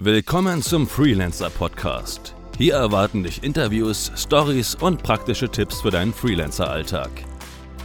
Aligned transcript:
Willkommen 0.00 0.62
zum 0.62 0.86
Freelancer 0.86 1.50
Podcast. 1.50 2.36
Hier 2.56 2.74
erwarten 2.74 3.24
dich 3.24 3.42
Interviews, 3.42 4.12
Stories 4.14 4.76
und 4.76 5.02
praktische 5.02 5.48
Tipps 5.48 5.80
für 5.80 5.90
deinen 5.90 6.14
Freelancer-Alltag. 6.14 7.10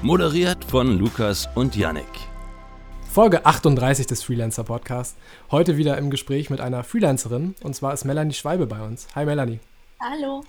Moderiert 0.04 0.64
von 0.64 1.00
Lukas 1.00 1.50
und 1.56 1.76
Yannick. 1.76 2.06
Folge 3.12 3.48
38 3.48 4.06
des 4.06 4.22
Freelancer 4.22 4.64
Podcasts. 4.64 5.18
Heute 5.50 5.76
wieder 5.76 5.98
im 5.98 6.12
Gespräch 6.12 6.52
mit 6.52 6.62
einer 6.62 6.84
Freelancerin 6.84 7.56
und 7.64 7.76
zwar 7.76 7.96
ist 7.96 8.06
Melanie 8.06 8.34
Schwalbe 8.34 8.68
bei 8.68 8.86
uns. 8.86 9.08
Hi 9.16 9.26
Melanie. 9.26 9.60
Hallo. 10.00 10.44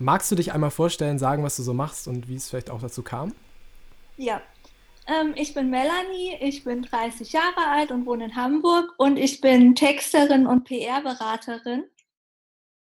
Magst 0.00 0.32
du 0.32 0.34
dich 0.34 0.52
einmal 0.52 0.72
vorstellen, 0.72 1.20
sagen, 1.20 1.44
was 1.44 1.54
du 1.54 1.62
so 1.62 1.74
machst 1.74 2.08
und 2.08 2.26
wie 2.26 2.34
es 2.34 2.50
vielleicht 2.50 2.70
auch 2.70 2.80
dazu 2.80 3.04
kam? 3.04 3.32
Ja, 4.16 4.42
ich 5.34 5.54
bin 5.54 5.70
Melanie, 5.70 6.36
ich 6.40 6.64
bin 6.64 6.82
30 6.82 7.32
Jahre 7.32 7.66
alt 7.66 7.90
und 7.90 8.06
wohne 8.06 8.26
in 8.26 8.36
Hamburg 8.36 8.94
und 8.96 9.18
ich 9.18 9.40
bin 9.40 9.74
Texterin 9.74 10.46
und 10.46 10.64
PR-Beraterin. 10.64 11.84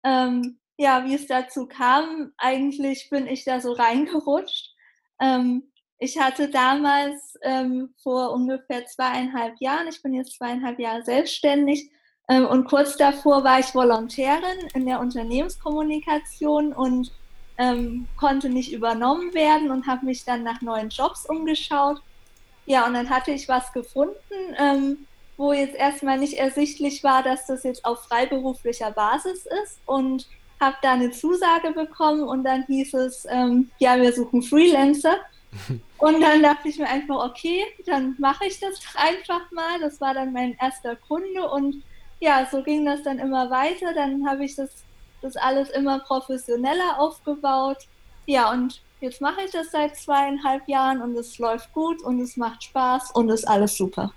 Ähm, 0.03 0.59
ja, 0.77 1.05
wie 1.05 1.13
es 1.13 1.27
dazu 1.27 1.67
kam, 1.67 2.31
eigentlich 2.37 3.09
bin 3.09 3.27
ich 3.27 3.43
da 3.43 3.59
so 3.59 3.73
reingerutscht. 3.73 4.73
Ähm, 5.19 5.71
ich 5.99 6.17
hatte 6.17 6.49
damals 6.49 7.37
ähm, 7.41 7.93
vor 8.01 8.31
ungefähr 8.31 8.85
zweieinhalb 8.85 9.59
Jahren, 9.59 9.87
ich 9.87 10.01
bin 10.01 10.13
jetzt 10.13 10.37
zweieinhalb 10.37 10.79
Jahre 10.79 11.03
selbstständig 11.03 11.91
ähm, 12.29 12.45
und 12.45 12.65
kurz 12.65 12.95
davor 12.95 13.43
war 13.43 13.59
ich 13.59 13.75
Volontärin 13.75 14.69
in 14.73 14.85
der 14.85 15.01
Unternehmenskommunikation 15.01 16.73
und 16.73 17.11
ähm, 17.59 18.07
konnte 18.17 18.49
nicht 18.49 18.71
übernommen 18.71 19.33
werden 19.33 19.69
und 19.69 19.85
habe 19.85 20.05
mich 20.05 20.23
dann 20.23 20.43
nach 20.43 20.61
neuen 20.61 20.89
Jobs 20.89 21.25
umgeschaut. 21.25 22.01
Ja, 22.65 22.87
und 22.87 22.93
dann 22.93 23.09
hatte 23.09 23.31
ich 23.31 23.49
was 23.49 23.73
gefunden, 23.73 24.15
ähm, 24.57 25.05
wo 25.37 25.51
jetzt 25.51 25.75
erstmal 25.75 26.17
nicht 26.17 26.33
ersichtlich 26.33 27.03
war, 27.03 27.21
dass 27.21 27.47
das 27.47 27.63
jetzt 27.63 27.83
auf 27.83 28.05
freiberuflicher 28.05 28.91
Basis 28.91 29.45
ist 29.63 29.79
und 29.85 30.27
habe 30.59 30.77
da 30.81 30.93
eine 30.93 31.11
Zusage 31.11 31.71
bekommen 31.71 32.23
und 32.23 32.43
dann 32.43 32.63
hieß 32.65 32.93
es, 32.93 33.25
ähm, 33.29 33.69
ja, 33.77 33.99
wir 33.99 34.13
suchen 34.13 34.41
Freelancer. 34.41 35.17
Und 35.97 36.21
dann 36.21 36.41
dachte 36.43 36.69
ich 36.69 36.77
mir 36.77 36.87
einfach, 36.87 37.25
okay, 37.29 37.65
dann 37.85 38.15
mache 38.19 38.45
ich 38.45 38.59
das 38.59 38.79
einfach 38.95 39.51
mal. 39.51 39.79
Das 39.81 39.99
war 39.99 40.13
dann 40.13 40.31
mein 40.31 40.55
erster 40.61 40.95
Kunde 40.95 41.49
und 41.49 41.83
ja, 42.21 42.47
so 42.49 42.63
ging 42.63 42.85
das 42.85 43.03
dann 43.03 43.19
immer 43.19 43.49
weiter. 43.49 43.93
Dann 43.93 44.25
habe 44.29 44.45
ich 44.45 44.55
das 44.55 44.69
das 45.21 45.35
alles 45.35 45.69
immer 45.69 45.99
professioneller 45.99 46.99
aufgebaut. 46.99 47.77
Ja, 48.25 48.51
und 48.51 48.81
jetzt 49.01 49.21
mache 49.21 49.41
ich 49.45 49.51
das 49.51 49.71
seit 49.71 49.95
zweieinhalb 49.95 50.67
Jahren 50.67 51.01
und 51.01 51.15
es 51.15 51.37
läuft 51.37 51.73
gut 51.73 52.01
und 52.01 52.19
es 52.19 52.37
macht 52.37 52.63
Spaß 52.63 53.11
und 53.11 53.29
ist 53.29 53.47
alles 53.47 53.75
super. 53.75 54.11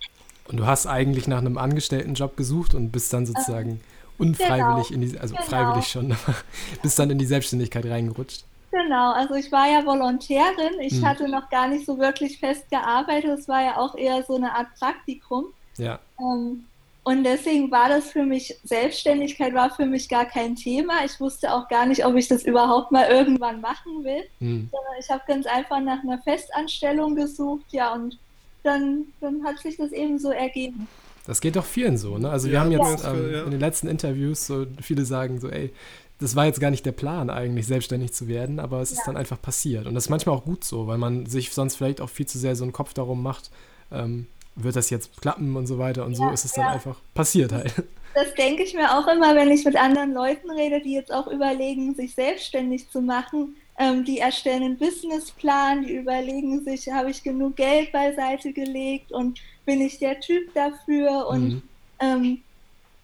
Und 0.48 0.56
du 0.58 0.67
hast 0.67 0.86
eigentlich 0.86 1.28
nach 1.28 1.39
einem 1.39 1.56
Angestelltenjob 1.56 2.36
gesucht 2.36 2.75
und 2.75 2.91
bist 2.91 3.12
dann 3.12 3.27
sozusagen 3.27 3.70
ähm, 3.70 3.80
unfreiwillig 4.19 4.89
genau, 4.89 5.03
in 5.03 5.08
die, 5.08 5.19
also 5.19 5.34
genau. 5.34 5.47
freiwillig 5.47 5.86
schon, 5.86 6.17
bist 6.83 6.98
dann 6.98 7.11
in 7.11 7.19
die 7.19 7.27
Selbstständigkeit 7.27 7.86
reingerutscht. 7.86 8.45
Genau, 8.70 9.12
also 9.12 9.34
ich 9.34 9.53
war 9.53 9.69
ja 9.69 9.84
Volontärin, 9.84 10.80
ich 10.80 10.95
hm. 10.95 11.06
hatte 11.06 11.28
noch 11.28 11.50
gar 11.50 11.69
nicht 11.69 11.84
so 11.84 11.98
wirklich 11.98 12.39
fest 12.39 12.70
gearbeitet, 12.70 13.39
es 13.39 13.47
war 13.47 13.62
ja 13.62 13.77
auch 13.77 13.95
eher 13.95 14.23
so 14.23 14.34
eine 14.34 14.55
Art 14.55 14.69
Praktikum. 14.78 15.47
Ja. 15.77 15.98
Ähm, 16.19 16.64
und 17.05 17.25
deswegen 17.25 17.70
war 17.70 17.89
das 17.89 18.11
für 18.11 18.25
mich, 18.25 18.56
Selbstständigkeit 18.62 19.55
war 19.55 19.70
für 19.75 19.86
mich 19.86 20.08
gar 20.08 20.25
kein 20.25 20.55
Thema. 20.55 21.05
Ich 21.05 21.19
wusste 21.19 21.53
auch 21.53 21.69
gar 21.69 21.84
nicht, 21.84 22.06
ob 22.06 22.14
ich 22.14 22.28
das 22.28 22.45
überhaupt 22.45 22.92
mal 22.92 23.08
irgendwann 23.08 23.61
machen 23.61 24.05
will, 24.05 24.22
mhm. 24.39 24.69
sondern 24.70 24.95
ich 25.00 25.11
habe 25.11 25.23
ganz 25.27 25.47
einfach 25.47 25.80
nach 25.80 26.03
einer 26.03 26.19
Festanstellung 26.23 27.17
gesucht, 27.17 27.67
ja, 27.70 27.92
und 27.92 28.19
dann, 28.62 29.06
dann 29.20 29.42
hat 29.45 29.58
sich 29.58 29.77
das 29.77 29.91
eben 29.91 30.19
so 30.20 30.30
ergeben. 30.30 30.86
Das 31.27 31.41
geht 31.41 31.56
doch 31.56 31.64
vielen 31.64 31.97
so, 31.97 32.19
ne? 32.19 32.30
Also 32.30 32.50
wir 32.50 32.61
haben 32.61 32.73
jetzt 32.73 33.05
ähm, 33.05 33.33
ja. 33.33 33.45
in 33.45 33.50
den 33.50 33.61
letzten 33.61 33.89
Interviews 33.89 34.47
so 34.47 34.67
viele 34.80 35.05
sagen 35.05 35.41
so, 35.41 35.48
ey, 35.48 35.73
das 36.20 36.36
war 36.36 36.47
jetzt 36.47 36.61
gar 36.61 36.70
nicht 36.70 36.86
der 36.86 36.92
Plan 36.92 37.30
eigentlich, 37.30 37.67
selbstständig 37.67 38.12
zu 38.12 38.28
werden, 38.28 38.61
aber 38.61 38.80
es 38.80 38.92
ja. 38.92 38.98
ist 38.98 39.06
dann 39.06 39.17
einfach 39.17 39.41
passiert. 39.42 39.86
Und 39.86 39.95
das 39.95 40.05
ist 40.05 40.11
manchmal 40.11 40.36
auch 40.36 40.45
gut 40.45 40.62
so, 40.62 40.86
weil 40.86 40.98
man 40.98 41.27
sich 41.27 41.53
sonst 41.53 41.77
vielleicht 41.77 42.01
auch 42.01 42.11
viel 42.11 42.27
zu 42.27 42.39
sehr 42.39 42.55
so 42.55 42.62
einen 42.62 42.73
Kopf 42.73 42.95
darum 42.95 43.23
macht, 43.23 43.51
ähm, 43.91 44.27
wird 44.55 44.77
das 44.77 44.90
jetzt 44.90 45.20
klappen 45.20 45.57
und 45.57 45.67
so 45.67 45.79
weiter. 45.79 46.05
Und 46.05 46.13
ja, 46.13 46.18
so 46.18 46.30
ist 46.30 46.45
es 46.45 46.52
dann 46.52 46.67
ja. 46.67 46.73
einfach 46.73 46.96
passiert 47.14 47.52
halt. 47.52 47.74
Das 48.14 48.35
denke 48.35 48.63
ich 48.63 48.74
mir 48.74 48.98
auch 48.98 49.07
immer, 49.08 49.35
wenn 49.35 49.51
ich 49.51 49.64
mit 49.64 49.77
anderen 49.77 50.13
Leuten 50.13 50.51
rede, 50.51 50.83
die 50.83 50.92
jetzt 50.92 51.13
auch 51.13 51.29
überlegen, 51.29 51.95
sich 51.95 52.14
selbstständig 52.14 52.91
zu 52.91 53.01
machen. 53.01 53.57
Ähm, 53.79 54.05
die 54.05 54.18
erstellen 54.18 54.62
einen 54.62 54.77
Businessplan, 54.77 55.83
die 55.83 55.96
überlegen 55.96 56.62
sich, 56.62 56.91
habe 56.91 57.11
ich 57.11 57.23
genug 57.23 57.57
Geld 57.57 57.91
beiseite 57.91 58.52
gelegt 58.52 59.12
und 59.12 59.41
bin 59.64 59.80
ich 59.80 59.98
der 59.98 60.20
Typ 60.20 60.52
dafür? 60.52 61.27
Und 61.29 61.48
mhm. 61.48 61.62
ähm, 62.01 62.42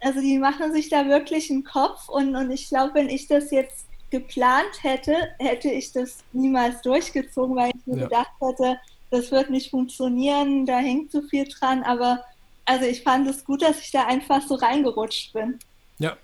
also 0.00 0.20
die 0.20 0.38
machen 0.38 0.72
sich 0.72 0.91
da 0.91 1.08
wirklich 1.08 1.50
einen 1.50 1.64
Kopf 1.64 2.08
und, 2.08 2.37
und 2.37 2.50
ich 2.50 2.69
glaube, 2.69 2.94
wenn 2.94 3.08
ich 3.08 3.26
das 3.26 3.50
jetzt 3.50 3.87
geplant 4.10 4.82
hätte, 4.82 5.14
hätte 5.38 5.70
ich 5.70 5.92
das 5.92 6.19
niemals 6.32 6.81
durchgezogen, 6.82 7.56
weil 7.56 7.70
ich 7.70 7.87
mir 7.87 7.98
ja. 7.98 8.04
gedacht 8.04 8.32
hätte, 8.41 8.78
das 9.10 9.30
wird 9.30 9.50
nicht 9.50 9.70
funktionieren, 9.70 10.66
da 10.66 10.78
hängt 10.78 11.10
zu 11.10 11.22
viel 11.22 11.46
dran, 11.48 11.82
aber 11.82 12.24
also 12.64 12.84
ich 12.84 13.02
fand 13.02 13.26
es 13.26 13.44
gut, 13.44 13.62
dass 13.62 13.80
ich 13.80 13.91
da 13.91 14.06
einfach 14.06 14.42
so 14.42 14.54
reingerutscht 14.54 15.32
bin. 15.32 15.58
Ja. 15.98 16.16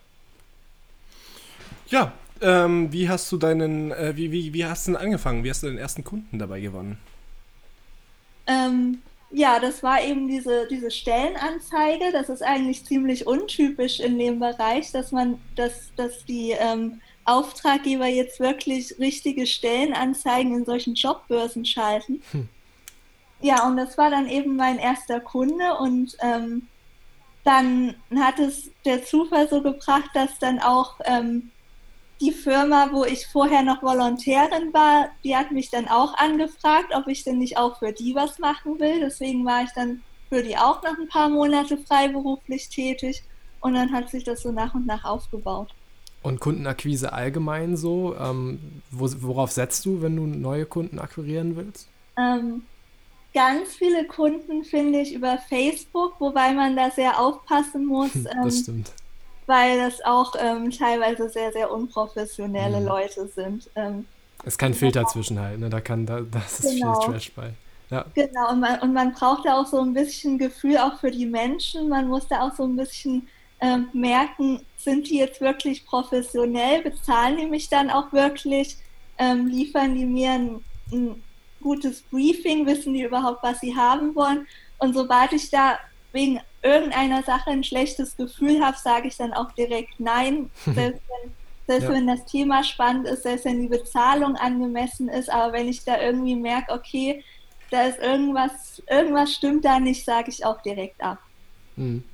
Ja, 1.88 2.12
ähm, 2.42 2.92
wie 2.92 3.08
hast 3.08 3.30
du 3.32 3.38
deinen, 3.38 3.92
äh, 3.92 4.14
wie, 4.16 4.30
wie, 4.30 4.52
wie 4.52 4.66
hast 4.66 4.86
du 4.86 4.92
denn 4.92 5.00
angefangen? 5.00 5.44
Wie 5.44 5.50
hast 5.50 5.62
du 5.62 5.68
den 5.68 5.78
ersten 5.78 6.04
Kunden 6.04 6.38
dabei 6.38 6.60
gewonnen? 6.60 6.98
Ähm, 8.46 9.00
ja, 9.30 9.58
das 9.58 9.82
war 9.82 10.02
eben 10.02 10.28
diese, 10.28 10.66
diese 10.68 10.90
Stellenanzeige. 10.90 12.12
Das 12.12 12.28
ist 12.28 12.42
eigentlich 12.42 12.84
ziemlich 12.84 13.26
untypisch 13.26 14.00
in 14.00 14.18
dem 14.18 14.38
Bereich, 14.38 14.92
dass 14.92 15.12
man, 15.12 15.38
dass, 15.56 15.90
dass 15.96 16.24
die 16.26 16.50
ähm, 16.50 17.00
Auftraggeber 17.24 18.06
jetzt 18.06 18.38
wirklich 18.38 18.98
richtige 18.98 19.46
Stellenanzeigen 19.46 20.58
in 20.58 20.64
solchen 20.66 20.94
Jobbörsen 20.94 21.64
schalten. 21.64 22.22
Hm 22.32 22.48
ja, 23.44 23.66
und 23.66 23.76
das 23.76 23.98
war 23.98 24.08
dann 24.08 24.26
eben 24.26 24.56
mein 24.56 24.78
erster 24.78 25.20
Kunde 25.20 25.74
und 25.78 26.16
ähm, 26.22 26.66
dann 27.44 27.94
hat 28.16 28.38
es 28.38 28.70
der 28.86 29.04
Zufall 29.04 29.46
so 29.50 29.62
gebracht, 29.62 30.08
dass 30.14 30.38
dann 30.38 30.60
auch 30.60 30.94
ähm, 31.04 31.50
die 32.22 32.32
Firma, 32.32 32.88
wo 32.90 33.04
ich 33.04 33.26
vorher 33.26 33.62
noch 33.62 33.82
Volontärin 33.82 34.72
war, 34.72 35.10
die 35.24 35.36
hat 35.36 35.52
mich 35.52 35.68
dann 35.68 35.88
auch 35.88 36.16
angefragt, 36.16 36.94
ob 36.94 37.06
ich 37.06 37.22
denn 37.22 37.36
nicht 37.36 37.58
auch 37.58 37.78
für 37.78 37.92
die 37.92 38.14
was 38.14 38.38
machen 38.38 38.80
will. 38.80 39.00
Deswegen 39.00 39.44
war 39.44 39.62
ich 39.62 39.70
dann 39.74 40.02
für 40.30 40.42
die 40.42 40.56
auch 40.56 40.82
noch 40.82 40.98
ein 40.98 41.08
paar 41.08 41.28
Monate 41.28 41.76
freiberuflich 41.76 42.70
tätig 42.70 43.24
und 43.60 43.74
dann 43.74 43.92
hat 43.92 44.08
sich 44.08 44.24
das 44.24 44.40
so 44.40 44.52
nach 44.52 44.74
und 44.74 44.86
nach 44.86 45.04
aufgebaut. 45.04 45.74
Und 46.22 46.40
Kundenakquise 46.40 47.12
allgemein 47.12 47.76
so, 47.76 48.16
ähm, 48.18 48.80
wo, 48.90 49.06
worauf 49.18 49.52
setzt 49.52 49.84
du, 49.84 50.00
wenn 50.00 50.16
du 50.16 50.24
neue 50.24 50.64
Kunden 50.64 50.98
akquirieren 50.98 51.56
willst? 51.56 51.88
Ähm, 52.16 52.62
ganz 53.34 53.74
viele 53.74 54.06
Kunden, 54.06 54.64
finde 54.64 55.00
ich, 55.00 55.12
über 55.12 55.38
Facebook, 55.38 56.14
wobei 56.20 56.52
man 56.52 56.76
da 56.76 56.90
sehr 56.90 57.20
aufpassen 57.20 57.84
muss. 57.84 58.10
das 58.14 58.34
ähm, 58.34 58.50
stimmt. 58.50 58.92
Weil 59.46 59.78
das 59.78 60.02
auch 60.02 60.34
ähm, 60.38 60.70
teilweise 60.70 61.28
sehr, 61.28 61.52
sehr 61.52 61.70
unprofessionelle 61.70 62.80
mhm. 62.80 62.86
Leute 62.86 63.28
sind. 63.28 63.68
Ähm, 63.74 64.06
es 64.40 64.54
ist 64.54 64.58
kein 64.58 64.74
Filter 64.74 65.00
genau. 65.00 65.12
zwischen 65.12 65.40
halt, 65.40 65.58
ne? 65.58 65.68
Da 65.68 65.80
kann, 65.80 66.06
da, 66.06 66.20
das 66.20 66.60
ist 66.60 66.74
genau. 66.74 67.00
viel 67.00 67.12
Trash 67.12 67.32
bei. 67.32 67.50
Ja. 67.90 68.04
Genau, 68.14 68.50
und 68.50 68.60
man, 68.60 68.80
und 68.80 68.92
man 68.92 69.12
braucht 69.12 69.44
da 69.44 69.60
auch 69.60 69.66
so 69.66 69.80
ein 69.80 69.92
bisschen 69.92 70.38
Gefühl 70.38 70.78
auch 70.78 70.98
für 71.00 71.10
die 71.10 71.26
Menschen. 71.26 71.88
Man 71.88 72.08
muss 72.08 72.26
da 72.28 72.42
auch 72.42 72.54
so 72.54 72.64
ein 72.64 72.76
bisschen 72.76 73.28
ähm, 73.60 73.88
merken, 73.92 74.60
sind 74.76 75.08
die 75.08 75.18
jetzt 75.18 75.40
wirklich 75.40 75.84
professionell, 75.86 76.82
bezahlen 76.82 77.36
die 77.36 77.46
mich 77.46 77.68
dann 77.68 77.90
auch 77.90 78.12
wirklich, 78.12 78.76
ähm, 79.18 79.46
liefern 79.46 79.94
die 79.94 80.06
mir 80.06 80.32
ein, 80.32 80.64
ein 80.92 81.22
gutes 81.64 82.02
Briefing, 82.02 82.66
wissen 82.66 82.94
die 82.94 83.02
überhaupt, 83.02 83.42
was 83.42 83.58
sie 83.58 83.74
haben 83.74 84.14
wollen. 84.14 84.46
Und 84.78 84.94
sobald 84.94 85.32
ich 85.32 85.50
da 85.50 85.78
wegen 86.12 86.40
irgendeiner 86.62 87.24
Sache 87.24 87.50
ein 87.50 87.64
schlechtes 87.64 88.16
Gefühl 88.16 88.64
habe, 88.64 88.76
sage 88.78 89.08
ich 89.08 89.16
dann 89.16 89.32
auch 89.32 89.50
direkt 89.52 89.98
nein. 89.98 90.50
Selbst, 90.64 91.02
wenn, 91.08 91.32
selbst 91.66 91.88
ja. 91.88 91.94
wenn 91.94 92.06
das 92.06 92.24
Thema 92.26 92.62
spannend 92.62 93.08
ist, 93.08 93.24
selbst 93.24 93.46
wenn 93.46 93.62
die 93.62 93.68
Bezahlung 93.68 94.36
angemessen 94.36 95.08
ist, 95.08 95.30
aber 95.30 95.54
wenn 95.54 95.68
ich 95.68 95.82
da 95.84 96.00
irgendwie 96.00 96.36
merke, 96.36 96.72
okay, 96.72 97.24
da 97.70 97.82
ist 97.86 97.98
irgendwas, 97.98 98.82
irgendwas 98.88 99.32
stimmt 99.32 99.64
da 99.64 99.80
nicht, 99.80 100.04
sage 100.04 100.30
ich 100.30 100.44
auch 100.44 100.60
direkt 100.62 101.00
ab. 101.02 101.18
Mhm. 101.76 102.04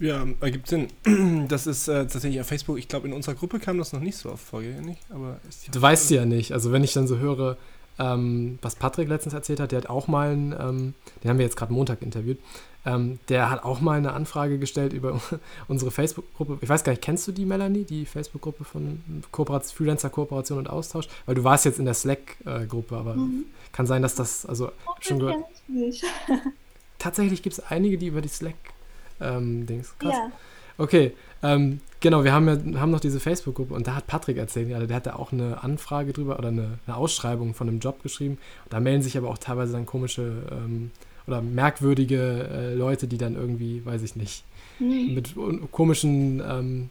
Ja, 0.00 0.24
ergibt 0.40 0.68
Sinn. 0.68 0.88
Das 1.48 1.66
ist 1.66 1.88
äh, 1.88 2.06
tatsächlich 2.06 2.40
auf 2.40 2.46
Facebook, 2.46 2.78
ich 2.78 2.88
glaube, 2.88 3.08
in 3.08 3.12
unserer 3.12 3.34
Gruppe 3.34 3.58
kam 3.58 3.78
das 3.78 3.92
noch 3.92 4.00
nicht 4.00 4.16
so 4.16 4.30
oft 4.30 4.44
vor, 4.44 4.60
nicht? 4.60 5.00
Aber 5.10 5.40
du 5.70 5.82
weißt 5.82 6.10
ja 6.10 6.24
nicht. 6.24 6.52
Also 6.52 6.72
wenn 6.72 6.84
ich 6.84 6.92
dann 6.92 7.06
so 7.06 7.18
höre, 7.18 7.56
ähm, 7.98 8.58
was 8.62 8.76
Patrick 8.76 9.08
letztens 9.08 9.34
erzählt 9.34 9.60
hat, 9.60 9.72
der 9.72 9.78
hat 9.78 9.88
auch 9.88 10.08
mal, 10.08 10.30
einen, 10.30 10.52
ähm, 10.52 10.94
den 11.22 11.30
haben 11.30 11.38
wir 11.38 11.44
jetzt 11.44 11.56
gerade 11.56 11.72
Montag 11.72 12.02
interviewt, 12.02 12.38
ähm, 12.86 13.18
der 13.28 13.50
hat 13.50 13.64
auch 13.64 13.80
mal 13.80 13.98
eine 13.98 14.12
Anfrage 14.12 14.58
gestellt 14.58 14.92
über 14.92 15.20
unsere 15.68 15.90
Facebook-Gruppe. 15.90 16.58
Ich 16.60 16.68
weiß 16.68 16.84
gar 16.84 16.92
nicht, 16.92 17.02
kennst 17.02 17.26
du 17.26 17.32
die, 17.32 17.44
Melanie, 17.44 17.84
die 17.84 18.06
Facebook-Gruppe 18.06 18.64
von 18.64 19.02
Kooperation, 19.32 19.76
Freelancer 19.76 20.10
Kooperation 20.10 20.58
und 20.58 20.70
Austausch? 20.70 21.08
Weil 21.26 21.34
du 21.34 21.44
warst 21.44 21.64
jetzt 21.64 21.78
in 21.78 21.84
der 21.84 21.94
Slack-Gruppe, 21.94 22.96
aber 22.96 23.14
mhm. 23.14 23.46
kann 23.72 23.86
sein, 23.86 24.02
dass 24.02 24.14
das, 24.14 24.46
also 24.46 24.68
oh, 24.86 24.90
schon 25.00 25.18
gehört. 25.18 25.44
Nicht. 25.66 26.04
Tatsächlich 26.98 27.42
gibt 27.42 27.58
es 27.58 27.60
einige, 27.60 27.98
die 27.98 28.06
über 28.06 28.20
die 28.20 28.28
Slack-Dings. 28.28 29.94
Ähm, 30.00 30.08
ja. 30.08 30.32
Okay, 30.78 31.12
ähm, 31.42 31.80
Genau, 32.00 32.22
wir 32.22 32.32
haben 32.32 32.46
ja 32.46 32.80
haben 32.80 32.92
noch 32.92 33.00
diese 33.00 33.18
Facebook-Gruppe 33.18 33.74
und 33.74 33.88
da 33.88 33.96
hat 33.96 34.06
Patrick 34.06 34.36
erzählt, 34.36 34.72
also 34.72 34.86
der 34.86 34.96
hat 34.96 35.06
da 35.06 35.16
auch 35.16 35.32
eine 35.32 35.64
Anfrage 35.64 36.12
drüber 36.12 36.38
oder 36.38 36.48
eine, 36.48 36.78
eine 36.86 36.96
Ausschreibung 36.96 37.54
von 37.54 37.68
einem 37.68 37.80
Job 37.80 38.04
geschrieben. 38.04 38.38
Da 38.70 38.78
melden 38.78 39.02
sich 39.02 39.18
aber 39.18 39.28
auch 39.28 39.38
teilweise 39.38 39.72
dann 39.72 39.84
komische 39.84 40.44
ähm, 40.52 40.92
oder 41.26 41.42
merkwürdige 41.42 42.48
äh, 42.52 42.74
Leute, 42.74 43.08
die 43.08 43.18
dann 43.18 43.34
irgendwie, 43.34 43.84
weiß 43.84 44.02
ich 44.02 44.14
nicht, 44.14 44.44
Hm. 44.78 45.14
mit 45.14 45.34
komischen, 45.72 46.40
ähm, 46.46 46.90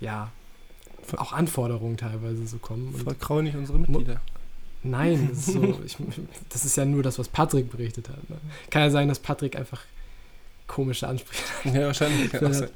ja, 0.00 0.30
auch 1.16 1.32
Anforderungen 1.32 1.96
teilweise 1.96 2.46
so 2.46 2.58
kommen. 2.58 2.94
Und 2.94 3.02
Vertraue 3.02 3.42
nicht 3.42 3.56
unsere 3.56 3.78
Mitglieder. 3.78 4.20
nein, 4.84 5.28
das 5.30 5.48
ist, 5.48 5.54
so, 5.54 5.80
ich, 5.84 5.96
das 6.48 6.64
ist 6.64 6.76
ja 6.76 6.84
nur 6.84 7.02
das, 7.02 7.18
was 7.18 7.28
Patrick 7.28 7.72
berichtet 7.72 8.08
hat. 8.08 8.30
Ne? 8.30 8.36
Kann 8.70 8.82
ja 8.82 8.90
sein, 8.90 9.08
dass 9.08 9.18
Patrick 9.18 9.56
einfach 9.56 9.82
komische 10.68 11.08
Ansprüche 11.08 11.42
Ja, 11.64 11.86
wahrscheinlich. 11.86 12.30
Kann 12.30 12.54
sein. 12.54 12.68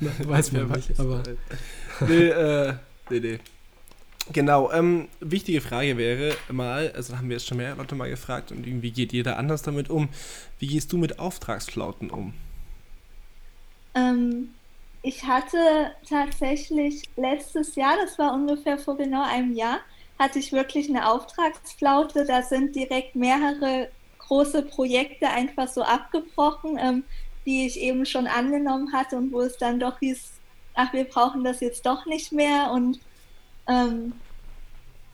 hat, 0.00 0.28
weiß 0.28 0.52
man 0.52 0.70
Wer 0.70 0.76
nicht. 0.76 0.98
Aber 0.98 1.22
nee, 2.08 2.28
äh, 2.28 2.74
nee, 3.10 3.20
nee. 3.20 3.38
Genau, 4.32 4.70
ähm, 4.70 5.08
wichtige 5.18 5.60
Frage 5.60 5.96
wäre 5.96 6.36
mal, 6.50 6.92
also 6.94 7.18
haben 7.18 7.28
wir 7.28 7.36
jetzt 7.36 7.48
schon 7.48 7.56
mehr 7.56 7.74
Leute 7.74 7.96
mal 7.96 8.08
gefragt 8.08 8.52
und 8.52 8.64
irgendwie 8.66 8.92
geht 8.92 9.12
jeder 9.12 9.36
anders 9.38 9.62
damit 9.62 9.90
um. 9.90 10.08
Wie 10.60 10.68
gehst 10.68 10.92
du 10.92 10.98
mit 10.98 11.18
Auftragsflauten 11.18 12.10
um? 12.10 12.32
Ähm, 13.94 14.54
ich 15.02 15.24
hatte 15.24 15.92
tatsächlich 16.08 17.08
letztes 17.16 17.74
Jahr, 17.74 17.96
das 17.96 18.18
war 18.18 18.32
ungefähr 18.32 18.78
vor 18.78 18.96
genau 18.96 19.24
einem 19.24 19.52
Jahr, 19.54 19.80
hatte 20.18 20.38
ich 20.38 20.52
wirklich 20.52 20.88
eine 20.88 21.08
Auftragsflaute. 21.08 22.24
Da 22.24 22.42
sind 22.42 22.76
direkt 22.76 23.16
mehrere 23.16 23.88
große 24.18 24.62
Projekte 24.62 25.28
einfach 25.28 25.66
so 25.66 25.82
abgebrochen, 25.82 26.78
ähm, 26.78 27.04
die 27.50 27.66
ich 27.66 27.80
eben 27.80 28.06
schon 28.06 28.28
angenommen 28.28 28.92
hatte 28.92 29.16
und 29.16 29.32
wo 29.32 29.40
es 29.40 29.58
dann 29.58 29.80
doch 29.80 29.98
hieß, 29.98 30.30
ach, 30.74 30.92
wir 30.92 31.02
brauchen 31.04 31.42
das 31.42 31.58
jetzt 31.58 31.84
doch 31.84 32.06
nicht 32.06 32.30
mehr. 32.30 32.70
Und 32.70 33.00
ähm, 33.68 34.12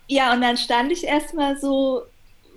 ja, 0.07 0.35
und 0.35 0.43
dann 0.43 0.59
stand 0.59 0.93
ich 0.93 1.05
erstmal 1.05 1.59
so 1.59 2.03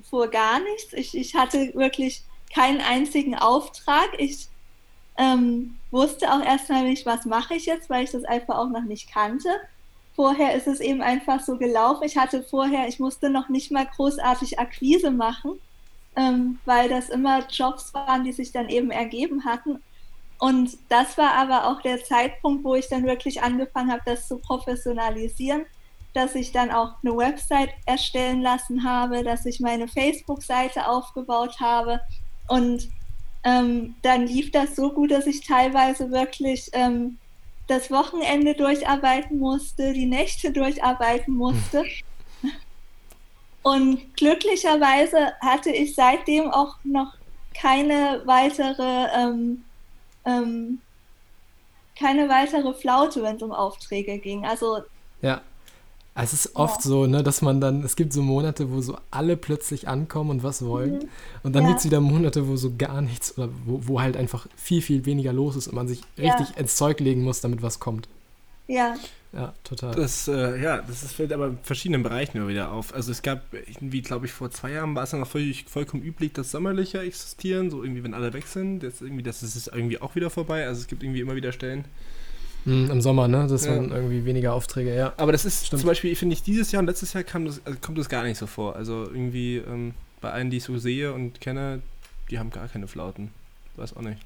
vor 0.10 0.28
gar 0.28 0.60
nichts. 0.60 0.92
Ich, 0.92 1.16
ich 1.16 1.34
hatte 1.34 1.74
wirklich 1.76 2.24
keinen 2.54 2.82
einzigen 2.82 3.36
Auftrag. 3.36 4.10
Ich 4.18 4.50
ähm, 5.18 5.78
wusste 5.92 6.30
auch 6.30 6.44
erstmal 6.44 6.84
nicht, 6.84 7.06
was 7.06 7.24
mache 7.24 7.56
ich 7.56 7.66
jetzt, 7.66 7.90
weil 7.90 8.04
ich 8.04 8.12
das 8.12 8.26
einfach 8.26 8.58
auch 8.58 8.70
noch 8.70 8.84
nicht 8.84 9.10
kannte. 9.10 9.50
Vorher 10.14 10.56
ist 10.56 10.68
es 10.68 10.82
eben 10.82 11.02
einfach 11.02 11.40
so 11.40 11.58
gelaufen. 11.58 12.04
Ich 12.04 12.18
hatte 12.18 12.44
vorher, 12.44 12.90
ich 12.90 13.00
musste 13.00 13.30
noch 13.30 13.48
nicht 13.48 13.72
mal 13.72 13.86
großartig 13.86 14.60
Akquise 14.60 15.10
machen, 15.10 15.58
ähm, 16.20 16.60
weil 16.66 16.90
das 16.90 17.08
immer 17.08 17.48
Jobs 17.48 17.94
waren, 17.94 18.26
die 18.26 18.34
sich 18.34 18.52
dann 18.52 18.68
eben 18.68 18.92
ergeben 18.92 19.46
hatten. 19.46 19.82
Und 20.38 20.78
das 20.90 21.18
war 21.18 21.34
aber 21.34 21.68
auch 21.68 21.82
der 21.82 22.04
Zeitpunkt, 22.04 22.64
wo 22.66 22.76
ich 22.76 22.90
dann 22.90 23.06
wirklich 23.06 23.42
angefangen 23.42 23.92
habe, 23.92 24.02
das 24.06 24.28
zu 24.28 24.38
professionalisieren, 24.38 25.66
dass 26.14 26.36
ich 26.36 26.52
dann 26.52 26.72
auch 26.72 26.96
eine 27.04 27.16
Website 27.16 27.70
erstellen 27.86 28.42
lassen 28.42 28.84
habe, 28.84 29.24
dass 29.24 29.46
ich 29.46 29.62
meine 29.62 29.88
Facebook-Seite 29.88 30.88
aufgebaut 30.88 31.62
habe 31.62 32.02
und 32.50 32.90
ähm, 33.46 33.96
dann 34.02 34.28
lief 34.28 34.52
das 34.52 34.76
so 34.76 34.92
gut, 34.92 35.12
dass 35.12 35.26
ich 35.26 35.46
teilweise 35.46 36.12
wirklich 36.12 36.70
ähm, 36.74 37.18
das 37.68 37.90
Wochenende 37.92 38.56
durcharbeiten 38.56 39.40
musste, 39.40 39.94
die 39.94 40.08
Nächte 40.08 40.52
durcharbeiten 40.52 41.36
musste. 41.36 41.86
Und 43.64 44.16
glücklicherweise 44.16 45.34
hatte 45.42 45.70
ich 45.72 45.96
seitdem 45.96 46.50
auch 46.50 46.76
noch 46.84 47.14
keine 47.54 48.22
weitere, 48.26 49.08
ähm, 49.18 49.64
ähm, 50.26 50.80
keine 51.98 52.30
weitere 52.30 52.74
Flaute, 52.74 53.22
wenn 53.24 53.36
es 53.36 53.42
um 53.42 53.52
Aufträge 53.52 54.18
ging. 54.20 54.46
Also 54.46 54.80
ja, 55.22 55.42
es 56.16 56.34
ist 56.34 56.56
oft 56.56 56.82
so, 56.82 57.06
ne, 57.06 57.24
dass 57.24 57.42
man 57.42 57.60
dann, 57.62 57.84
es 57.84 57.96
gibt 57.96 58.14
so 58.14 58.22
Monate, 58.22 58.72
wo 58.72 58.82
so 58.82 58.98
alle 59.12 59.36
plötzlich 59.38 59.88
ankommen 59.88 60.30
und 60.30 60.44
was 60.44 60.66
wollen. 60.66 60.96
Mhm. 60.96 61.10
Und 61.44 61.54
dann 61.54 61.64
Ja. 61.64 61.70
gibt 61.70 61.80
es 61.80 61.86
wieder 61.86 62.00
Monate, 62.02 62.48
wo 62.48 62.56
so 62.56 62.72
gar 62.78 63.02
nichts 63.02 63.38
oder 63.38 63.50
wo, 63.66 63.82
wo 63.84 64.02
halt 64.02 64.16
einfach 64.18 64.48
viel, 64.56 64.82
viel 64.82 65.06
weniger 65.06 65.34
los 65.34 65.56
ist 65.58 65.68
und 65.68 65.76
man 65.76 65.88
sich 65.88 66.02
Ja. 66.16 66.34
richtig 66.34 66.58
ins 66.58 66.76
Zeug 66.78 67.00
legen 67.00 67.24
muss, 67.24 67.42
damit 67.42 67.62
was 67.62 67.80
kommt. 67.80 68.08
ja, 68.68 68.96
Ja, 69.32 69.54
total. 69.64 69.94
Das, 69.94 70.28
äh, 70.28 70.60
ja, 70.60 70.82
das 70.82 71.04
ist, 71.04 71.14
fällt 71.14 71.32
aber 71.32 71.48
in 71.48 71.60
verschiedenen 71.62 72.02
Bereichen 72.02 72.38
immer 72.38 72.48
wieder 72.48 72.72
auf. 72.72 72.96
Also 72.96 73.12
es 73.12 73.22
gab 73.22 73.42
irgendwie, 73.54 74.02
glaube 74.02 74.26
ich, 74.26 74.32
vor 74.32 74.50
zwei 74.50 74.72
Jahren 74.72 74.96
war 74.96 75.04
es 75.04 75.12
ja 75.12 75.20
noch 75.20 75.28
völlig, 75.28 75.66
vollkommen 75.70 76.02
üblich, 76.02 76.34
dass 76.34 76.50
Sommerlöcher 76.50 77.04
existieren, 77.04 77.70
so 77.70 77.84
irgendwie, 77.84 78.04
wenn 78.04 78.16
alle 78.16 78.34
weg 78.34 78.48
sind. 78.48 78.80
Das, 78.80 79.02
irgendwie, 79.02 79.22
das 79.22 79.44
ist 79.44 79.68
irgendwie 79.68 80.02
auch 80.02 80.16
wieder 80.16 80.32
vorbei. 80.32 80.66
Also 80.66 80.82
es 80.82 80.88
gibt 80.88 81.04
irgendwie 81.04 81.20
immer 81.20 81.36
wieder 81.36 81.52
Stellen. 81.52 81.86
Hm, 82.66 82.90
Im 82.90 83.02
Sommer, 83.02 83.28
ne? 83.28 83.46
Das 83.48 83.66
Ja. 83.66 83.76
waren 83.76 83.92
irgendwie 83.92 84.26
weniger 84.26 84.54
Aufträge, 84.54 84.96
ja. 84.96 85.14
Aber 85.18 85.32
das 85.32 85.46
ist 85.46 85.68
Stimmt. 85.68 85.82
zum 85.82 85.88
Beispiel, 85.88 86.16
finde 86.16 86.34
ich, 86.34 86.42
dieses 86.42 86.72
Jahr 86.72 86.82
und 86.82 86.88
letztes 86.88 87.14
Jahr 87.14 87.24
kam 87.24 87.46
das, 87.46 87.62
also 87.66 87.78
kommt 87.80 88.00
das 88.00 88.10
gar 88.10 88.24
nicht 88.24 88.38
so 88.38 88.48
vor. 88.48 88.76
Also 88.76 89.04
irgendwie 89.04 89.58
ähm, 89.58 89.94
bei 90.22 90.32
allen, 90.32 90.50
die 90.50 90.58
ich 90.58 90.64
so 90.64 90.78
sehe 90.80 91.14
und 91.14 91.40
kenne, 91.40 91.82
die 92.32 92.40
haben 92.40 92.50
gar 92.50 92.68
keine 92.68 92.88
Flauten. 92.88 93.30
Weiß 93.76 93.96
auch 93.96 94.02
nicht. 94.02 94.20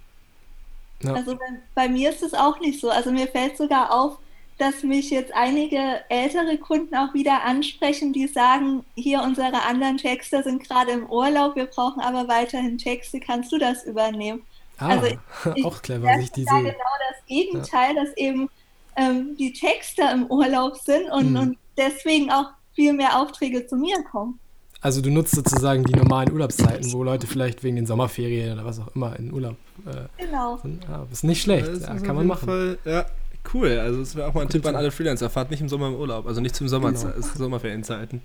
Ja. 1.03 1.13
Also 1.13 1.35
bei, 1.35 1.45
bei 1.75 1.89
mir 1.89 2.09
ist 2.09 2.23
es 2.23 2.33
auch 2.33 2.59
nicht 2.61 2.79
so. 2.79 2.89
Also 2.89 3.11
mir 3.11 3.27
fällt 3.27 3.57
sogar 3.57 3.91
auf, 3.94 4.17
dass 4.57 4.83
mich 4.83 5.09
jetzt 5.09 5.33
einige 5.33 5.77
ältere 6.09 6.57
Kunden 6.57 6.95
auch 6.95 7.13
wieder 7.13 7.44
ansprechen, 7.44 8.13
die 8.13 8.27
sagen, 8.27 8.83
hier 8.95 9.21
unsere 9.23 9.63
anderen 9.63 9.97
Texter 9.97 10.44
sind 10.44 10.67
gerade 10.67 10.91
im 10.91 11.09
Urlaub, 11.09 11.55
wir 11.55 11.65
brauchen 11.65 12.01
aber 12.01 12.27
weiterhin 12.27 12.77
Texte, 12.77 13.19
kannst 13.19 13.51
du 13.51 13.57
das 13.57 13.83
übernehmen? 13.85 14.44
Ah, 14.77 14.89
Also 14.89 15.07
ich- 15.55 15.65
auch 15.65 15.81
clever, 15.81 16.13
sich 16.19 16.31
die 16.31 16.41
ist 16.44 16.50
ja 16.51 16.55
sehen. 16.57 16.65
genau 16.65 16.94
das 17.09 17.25
Gegenteil, 17.27 17.95
dass 17.95 18.15
eben 18.17 18.50
ähm, 18.95 19.35
die 19.38 19.53
Texter 19.53 20.11
im 20.11 20.27
Urlaub 20.27 20.77
sind 20.77 21.09
und, 21.11 21.31
Mhm. 21.31 21.35
und 21.39 21.57
deswegen 21.77 22.31
auch 22.31 22.45
viel 22.75 22.94
mehr 22.94 23.19
Aufträge 23.19 23.65
zu 23.65 23.75
mir 23.75 24.03
kommen. 24.11 24.39
Also 24.81 25.01
du 25.01 25.09
nutzt 25.09 25.33
sozusagen 25.33 25.83
die 25.85 25.94
normalen 25.94 26.31
Urlaubszeiten, 26.31 26.91
wo 26.91 27.03
Leute 27.03 27.25
vielleicht 27.25 27.63
wegen 27.63 27.77
den 27.77 27.85
Sommerferien 27.85 28.53
oder 28.53 28.65
was 28.65 28.79
auch 28.79 28.94
immer 28.95 29.17
in 29.17 29.31
Urlaub 29.33 29.55
äh, 29.88 30.23
Genau. 30.23 30.57
sind. 30.57 30.85
Ah, 30.89 31.07
ist 31.11 31.23
nicht 31.23 31.41
schlecht, 31.41 31.67
ja, 31.67 31.73
ist 31.73 31.85
kann 31.85 31.95
auf 32.01 32.03
man 32.07 32.15
jeden 32.17 32.27
machen. 32.27 32.45
Fall, 32.45 32.77
ja, 32.83 33.05
cool. 33.54 33.80
Also 33.80 34.00
das 34.00 34.16
wäre 34.16 34.28
auch 34.28 34.34
mal 34.34 34.42
ein 34.42 34.48
Gute 34.48 34.60
Tipp 34.60 34.68
an 34.68 34.75
alle 34.75 34.92
Freelancer. 34.92 35.30
Fahrt 35.30 35.51
nicht 35.51 35.62
im 35.62 35.69
Sommer 35.69 35.88
im 35.88 35.95
Urlaub, 35.95 36.28
also 36.28 36.42
nicht 36.42 36.56
zum 36.56 36.68
Sommer 36.68 36.92
Genau. 36.92 37.13
Sommerferienzeiten. 37.22 38.22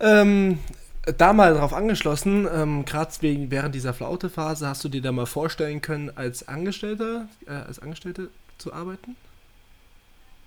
ähm, 0.00 0.58
da 1.18 1.32
mal 1.32 1.54
drauf 1.54 1.72
angeschlossen, 1.74 2.48
ähm, 2.52 2.84
gerade 2.84 3.12
wegen 3.20 3.50
während 3.50 3.74
dieser 3.74 3.92
Flautephase, 3.94 4.66
hast 4.66 4.82
du 4.84 4.88
dir 4.88 5.02
da 5.02 5.12
mal 5.12 5.26
vorstellen 5.26 5.80
können, 5.82 6.10
als 6.16 6.48
Angestellter, 6.48 7.28
äh, 7.46 7.50
als 7.52 7.78
Angestellte 7.78 8.30
zu 8.58 8.72
arbeiten? 8.72 9.16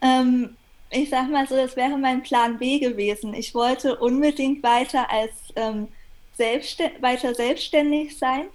Ähm, 0.02 0.50
ich 0.90 1.10
sag 1.10 1.30
mal 1.30 1.48
so, 1.48 1.56
das 1.56 1.76
wäre 1.76 1.98
mein 1.98 2.24
Plan 2.24 2.58
B 2.58 2.80
gewesen. 2.80 3.34
Ich 3.34 3.54
wollte 3.54 3.98
unbedingt 3.98 4.64
weiter 4.64 5.10
als 5.12 5.32
ähm, 5.56 5.88
selbststä 6.34 6.92
weiter 7.02 7.34
selbstständig 7.36 8.18
sein. 8.18 8.46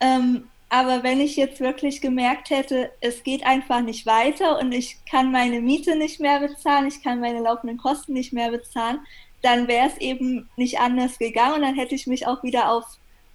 Ähm, 0.00 0.44
aber 0.70 1.02
wenn 1.02 1.20
ich 1.20 1.36
jetzt 1.36 1.60
wirklich 1.60 2.00
gemerkt 2.00 2.50
hätte, 2.50 2.90
es 3.00 3.22
geht 3.22 3.44
einfach 3.46 3.80
nicht 3.80 4.04
weiter 4.04 4.58
und 4.58 4.72
ich 4.72 4.98
kann 5.10 5.32
meine 5.32 5.60
Miete 5.60 5.96
nicht 5.96 6.20
mehr 6.20 6.40
bezahlen, 6.40 6.88
ich 6.88 7.02
kann 7.02 7.20
meine 7.20 7.40
laufenden 7.40 7.78
Kosten 7.78 8.12
nicht 8.12 8.32
mehr 8.32 8.50
bezahlen, 8.50 9.00
dann 9.40 9.66
wäre 9.66 9.88
es 9.88 9.96
eben 9.98 10.48
nicht 10.56 10.78
anders 10.78 11.18
gegangen 11.18 11.54
und 11.56 11.62
dann 11.62 11.74
hätte 11.74 11.94
ich 11.94 12.06
mich 12.06 12.26
auch 12.26 12.42
wieder 12.42 12.70
auf 12.70 12.84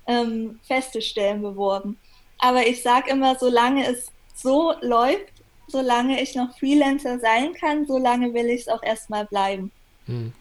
ähm, 0.06 0.60
feste 0.64 1.02
Stellen 1.02 1.42
beworben. 1.42 1.98
Aber 2.38 2.68
ich 2.68 2.84
sage 2.84 3.10
immer, 3.10 3.36
solange 3.36 3.88
es 3.88 4.12
so 4.36 4.74
läuft, 4.82 5.34
solange 5.68 6.22
ich 6.22 6.36
noch 6.36 6.58
Freelancer 6.60 7.20
sein 7.20 7.54
kann, 7.54 7.88
solange 7.88 8.34
will 8.34 8.48
ich 8.48 8.62
es 8.62 8.68
auch 8.68 8.84
erstmal 8.84 9.26
bleiben. 9.26 9.72
Hm. 10.06 10.34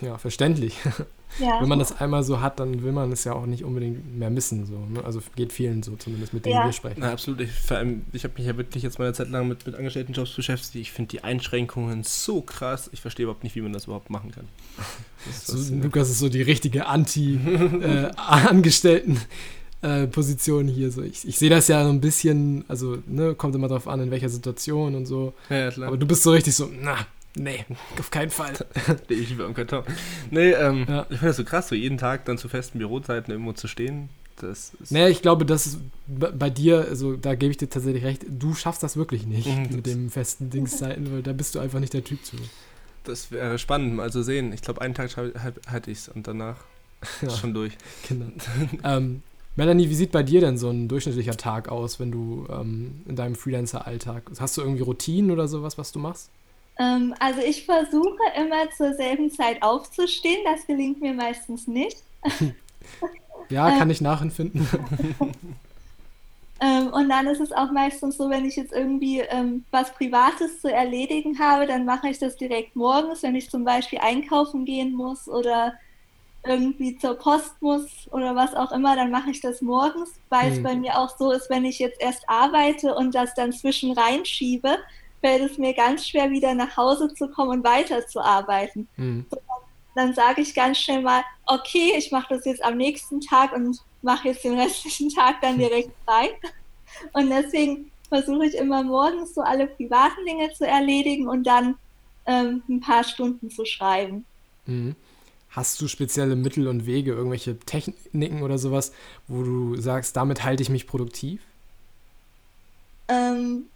Ja, 0.00 0.18
verständlich. 0.18 0.76
Ja, 1.38 1.60
Wenn 1.60 1.68
man 1.68 1.78
das 1.78 1.98
einmal 2.00 2.22
so 2.22 2.40
hat, 2.40 2.60
dann 2.60 2.82
will 2.82 2.92
man 2.92 3.10
es 3.10 3.24
ja 3.24 3.32
auch 3.32 3.46
nicht 3.46 3.64
unbedingt 3.64 4.16
mehr 4.18 4.28
missen. 4.30 4.66
So, 4.66 4.78
ne? 4.86 5.02
Also 5.04 5.20
geht 5.34 5.52
vielen 5.52 5.82
so, 5.82 5.96
zumindest 5.96 6.34
mit 6.34 6.44
denen 6.44 6.56
Ja. 6.56 6.64
wir 6.66 6.72
sprechen. 6.72 6.98
Na, 7.00 7.12
absolut. 7.12 7.40
Ich, 7.40 7.50
vor 7.52 7.78
allem, 7.78 8.02
ich 8.12 8.24
habe 8.24 8.34
mich 8.36 8.46
ja 8.46 8.56
wirklich 8.56 8.82
jetzt 8.82 8.98
mal 8.98 9.06
eine 9.06 9.14
Zeit 9.14 9.30
lang 9.30 9.48
mit, 9.48 9.64
mit 9.66 9.74
Angestelltenjobs 9.74 10.34
beschäftigt. 10.34 10.74
Ich 10.76 10.92
finde 10.92 11.08
die 11.10 11.24
Einschränkungen 11.24 12.02
so 12.04 12.42
krass. 12.42 12.90
Ich 12.92 13.00
verstehe 13.00 13.24
überhaupt 13.24 13.44
nicht, 13.44 13.56
wie 13.56 13.62
man 13.62 13.72
das 13.72 13.84
überhaupt 13.84 14.10
machen 14.10 14.30
kann. 14.30 14.44
Das, 15.24 15.46
So, 15.46 15.56
das, 15.56 15.70
Lukas 15.70 16.10
ist 16.10 16.18
so 16.18 16.28
die 16.28 16.42
richtige 16.42 16.86
Anti-Angestellten. 16.86 19.20
äh, 19.82 20.06
Position 20.06 20.68
hier 20.68 20.90
so. 20.90 21.02
Ich, 21.02 21.26
ich 21.26 21.38
sehe 21.38 21.50
das 21.50 21.68
ja 21.68 21.82
so 21.84 21.90
ein 21.90 22.00
bisschen, 22.00 22.64
also 22.68 22.98
ne, 23.06 23.34
kommt 23.34 23.54
immer 23.54 23.68
drauf 23.68 23.88
an, 23.88 24.00
in 24.00 24.10
welcher 24.10 24.28
Situation 24.28 24.94
und 24.94 25.06
so. 25.06 25.34
ja, 25.50 25.56
ja, 25.56 25.70
klar. 25.70 25.88
Aber 25.88 25.96
du 25.96 26.06
bist 26.06 26.22
so 26.22 26.30
richtig 26.30 26.54
so, 26.54 26.68
na, 26.80 26.96
nee, 27.36 27.64
auf 27.98 28.10
keinen 28.10 28.30
Fall. 28.30 28.52
Nee, 29.08 29.16
ich 29.16 29.30
lieber 29.30 29.44
am 29.46 29.54
Karton. 29.54 29.84
Nee, 30.30 30.50
ähm, 30.52 30.86
Ja. 30.88 31.02
ich 31.10 31.18
finde 31.18 31.26
das 31.28 31.36
so 31.36 31.44
krass, 31.44 31.68
so 31.68 31.74
jeden 31.74 31.98
Tag 31.98 32.24
dann 32.26 32.38
zu 32.38 32.48
festen 32.48 32.78
Bürozeiten 32.78 33.30
irgendwo 33.32 33.52
zu 33.52 33.68
stehen. 33.68 34.08
Das 34.36 34.72
ist. 34.82 34.90
Naja, 34.92 35.08
ich 35.08 35.22
glaube, 35.22 35.44
das 35.46 35.66
ist 35.66 35.78
bei 36.08 36.50
dir, 36.50 36.86
also 36.88 37.16
da 37.16 37.34
gebe 37.34 37.50
ich 37.52 37.58
dir 37.58 37.68
tatsächlich 37.68 38.02
recht, 38.04 38.24
du 38.28 38.54
schaffst 38.54 38.82
das 38.82 38.96
wirklich 38.96 39.26
nicht 39.26 39.46
Mhm, 39.46 39.76
mit 39.76 39.86
dem 39.86 40.10
festen 40.10 40.50
Dingszeiten, 40.50 41.12
weil 41.12 41.22
da 41.22 41.32
bist 41.32 41.54
du 41.54 41.58
einfach 41.60 41.78
nicht 41.80 41.92
der 41.92 42.02
Typ 42.02 42.24
zu. 42.24 42.36
Das 43.04 43.30
wäre 43.30 43.58
spannend, 43.58 43.94
mal 43.94 44.10
zu 44.10 44.22
sehen. 44.22 44.52
Ich 44.52 44.62
glaube, 44.62 44.80
einen 44.80 44.94
Tag 44.94 45.10
schau- 45.10 45.30
halt- 45.38 45.60
halte 45.70 45.90
ich 45.90 45.98
es 45.98 46.08
und 46.08 46.26
danach 46.26 46.56
Ja. 47.22 47.28
ist 47.28 47.38
schon 47.38 47.52
durch. 47.54 47.72
Genau. 48.08 48.26
ähm, 48.84 49.22
Melanie, 49.54 49.90
wie 49.90 49.94
sieht 49.94 50.12
bei 50.12 50.22
dir 50.22 50.40
denn 50.40 50.56
so 50.56 50.70
ein 50.70 50.88
durchschnittlicher 50.88 51.36
Tag 51.36 51.68
aus, 51.68 52.00
wenn 52.00 52.10
du 52.10 52.46
ähm, 52.50 53.02
in 53.06 53.16
deinem 53.16 53.34
Freelancer-Alltag? 53.34 54.30
Hast 54.40 54.56
du 54.56 54.62
irgendwie 54.62 54.82
Routinen 54.82 55.30
oder 55.30 55.46
sowas, 55.46 55.76
was 55.76 55.92
du 55.92 55.98
machst? 55.98 56.30
Ähm, 56.78 57.14
also 57.18 57.40
ich 57.40 57.64
versuche 57.64 58.18
immer 58.36 58.70
zur 58.76 58.94
selben 58.94 59.30
Zeit 59.30 59.62
aufzustehen. 59.62 60.40
Das 60.44 60.66
gelingt 60.66 61.00
mir 61.00 61.14
meistens 61.14 61.66
nicht. 61.66 61.98
ja, 63.48 63.70
kann 63.70 63.82
ähm, 63.82 63.90
ich 63.90 64.00
nachempfinden. 64.00 64.66
ähm, 66.60 66.88
und 66.88 67.08
dann 67.08 67.26
ist 67.26 67.40
es 67.40 67.52
auch 67.52 67.70
meistens 67.72 68.16
so, 68.16 68.30
wenn 68.30 68.44
ich 68.44 68.56
jetzt 68.56 68.72
irgendwie 68.72 69.20
ähm, 69.20 69.64
was 69.70 69.92
Privates 69.92 70.60
zu 70.60 70.72
erledigen 70.72 71.38
habe, 71.38 71.66
dann 71.66 71.84
mache 71.84 72.08
ich 72.08 72.18
das 72.18 72.36
direkt 72.36 72.74
morgens, 72.76 73.22
wenn 73.22 73.34
ich 73.34 73.50
zum 73.50 73.64
Beispiel 73.64 73.98
einkaufen 73.98 74.64
gehen 74.64 74.92
muss 74.92 75.28
oder 75.28 75.74
irgendwie 76.44 76.98
zur 76.98 77.14
Post 77.14 77.60
muss 77.60 78.08
oder 78.10 78.34
was 78.34 78.54
auch 78.54 78.72
immer, 78.72 78.96
dann 78.96 79.10
mache 79.10 79.30
ich 79.30 79.40
das 79.40 79.62
morgens, 79.62 80.10
weil 80.28 80.52
es 80.52 80.62
bei 80.62 80.74
mir 80.74 80.98
auch 80.98 81.16
so 81.16 81.30
ist, 81.30 81.48
wenn 81.50 81.64
ich 81.64 81.78
jetzt 81.78 82.00
erst 82.00 82.28
arbeite 82.28 82.94
und 82.94 83.14
das 83.14 83.34
dann 83.34 83.52
zwischen 83.52 83.92
reinschiebe, 83.92 84.78
fällt 85.22 85.50
es 85.50 85.56
mir 85.56 85.72
ganz 85.72 86.06
schwer, 86.06 86.30
wieder 86.30 86.54
nach 86.54 86.76
Hause 86.76 87.14
zu 87.14 87.28
kommen 87.28 87.50
und 87.50 87.64
weiterzuarbeiten. 87.64 88.88
Mhm. 88.96 89.24
So, 89.30 89.38
dann 89.94 90.14
sage 90.14 90.42
ich 90.42 90.54
ganz 90.54 90.78
schnell 90.78 91.00
mal, 91.00 91.22
okay, 91.46 91.94
ich 91.96 92.10
mache 92.10 92.34
das 92.34 92.44
jetzt 92.44 92.62
am 92.62 92.76
nächsten 92.76 93.20
Tag 93.20 93.52
und 93.52 93.78
mache 94.02 94.28
jetzt 94.28 94.44
den 94.44 94.58
restlichen 94.58 95.08
Tag 95.10 95.40
dann 95.40 95.58
direkt 95.58 95.90
frei. 96.04 96.30
Und 97.12 97.30
deswegen 97.30 97.90
versuche 98.08 98.46
ich 98.46 98.54
immer 98.54 98.82
morgens 98.82 99.34
so 99.34 99.40
alle 99.40 99.66
privaten 99.66 100.24
Dinge 100.26 100.52
zu 100.52 100.66
erledigen 100.66 101.28
und 101.28 101.44
dann 101.44 101.76
ähm, 102.26 102.62
ein 102.68 102.80
paar 102.80 103.04
Stunden 103.04 103.50
zu 103.50 103.64
schreiben. 103.64 104.24
Mhm. 104.66 104.96
Hast 105.50 105.80
du 105.82 105.88
spezielle 105.88 106.34
Mittel 106.34 106.66
und 106.66 106.86
Wege, 106.86 107.12
irgendwelche 107.12 107.58
Techniken 107.58 108.42
oder 108.42 108.56
sowas, 108.56 108.92
wo 109.28 109.42
du 109.42 109.76
sagst, 109.76 110.16
damit 110.16 110.44
halte 110.44 110.62
ich 110.62 110.70
mich 110.70 110.86
produktiv? 110.86 111.42
Ähm, 113.08 113.66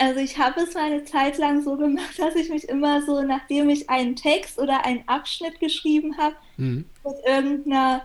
also 0.00 0.18
ich 0.18 0.38
habe 0.38 0.62
es 0.62 0.74
eine 0.76 1.04
Zeit 1.04 1.36
lang 1.36 1.62
so 1.62 1.76
gemacht, 1.76 2.18
dass 2.18 2.34
ich 2.34 2.48
mich 2.48 2.68
immer 2.68 3.02
so, 3.02 3.20
nachdem 3.20 3.68
ich 3.68 3.90
einen 3.90 4.16
Text 4.16 4.58
oder 4.58 4.84
einen 4.86 5.06
Abschnitt 5.06 5.60
geschrieben 5.60 6.16
habe, 6.16 6.34
mhm. 6.56 6.86
mit 7.04 7.16
irgendeiner 7.26 8.02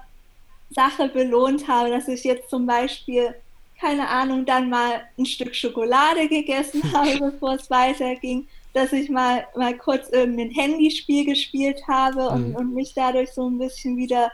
Sache 0.71 1.07
belohnt 1.07 1.69
habe, 1.69 1.89
dass 1.89 2.09
ich 2.09 2.25
jetzt 2.25 2.49
zum 2.49 2.65
Beispiel, 2.65 3.33
keine 3.79 4.09
Ahnung, 4.09 4.45
dann 4.45 4.69
mal 4.69 5.07
ein 5.17 5.25
Stück 5.25 5.55
Schokolade 5.55 6.27
gegessen 6.27 6.83
habe, 6.93 7.31
bevor 7.31 7.53
es 7.53 7.69
weiterging, 7.69 8.45
dass 8.73 8.91
ich 8.91 9.09
mal, 9.09 9.47
mal 9.55 9.77
kurz 9.77 10.09
irgendein 10.09 10.51
Handyspiel 10.51 11.23
gespielt 11.25 11.81
habe 11.87 12.27
und, 12.27 12.49
mhm. 12.49 12.55
und 12.57 12.73
mich 12.73 12.93
dadurch 12.93 13.31
so 13.31 13.49
ein 13.49 13.57
bisschen 13.57 13.95
wieder 13.95 14.31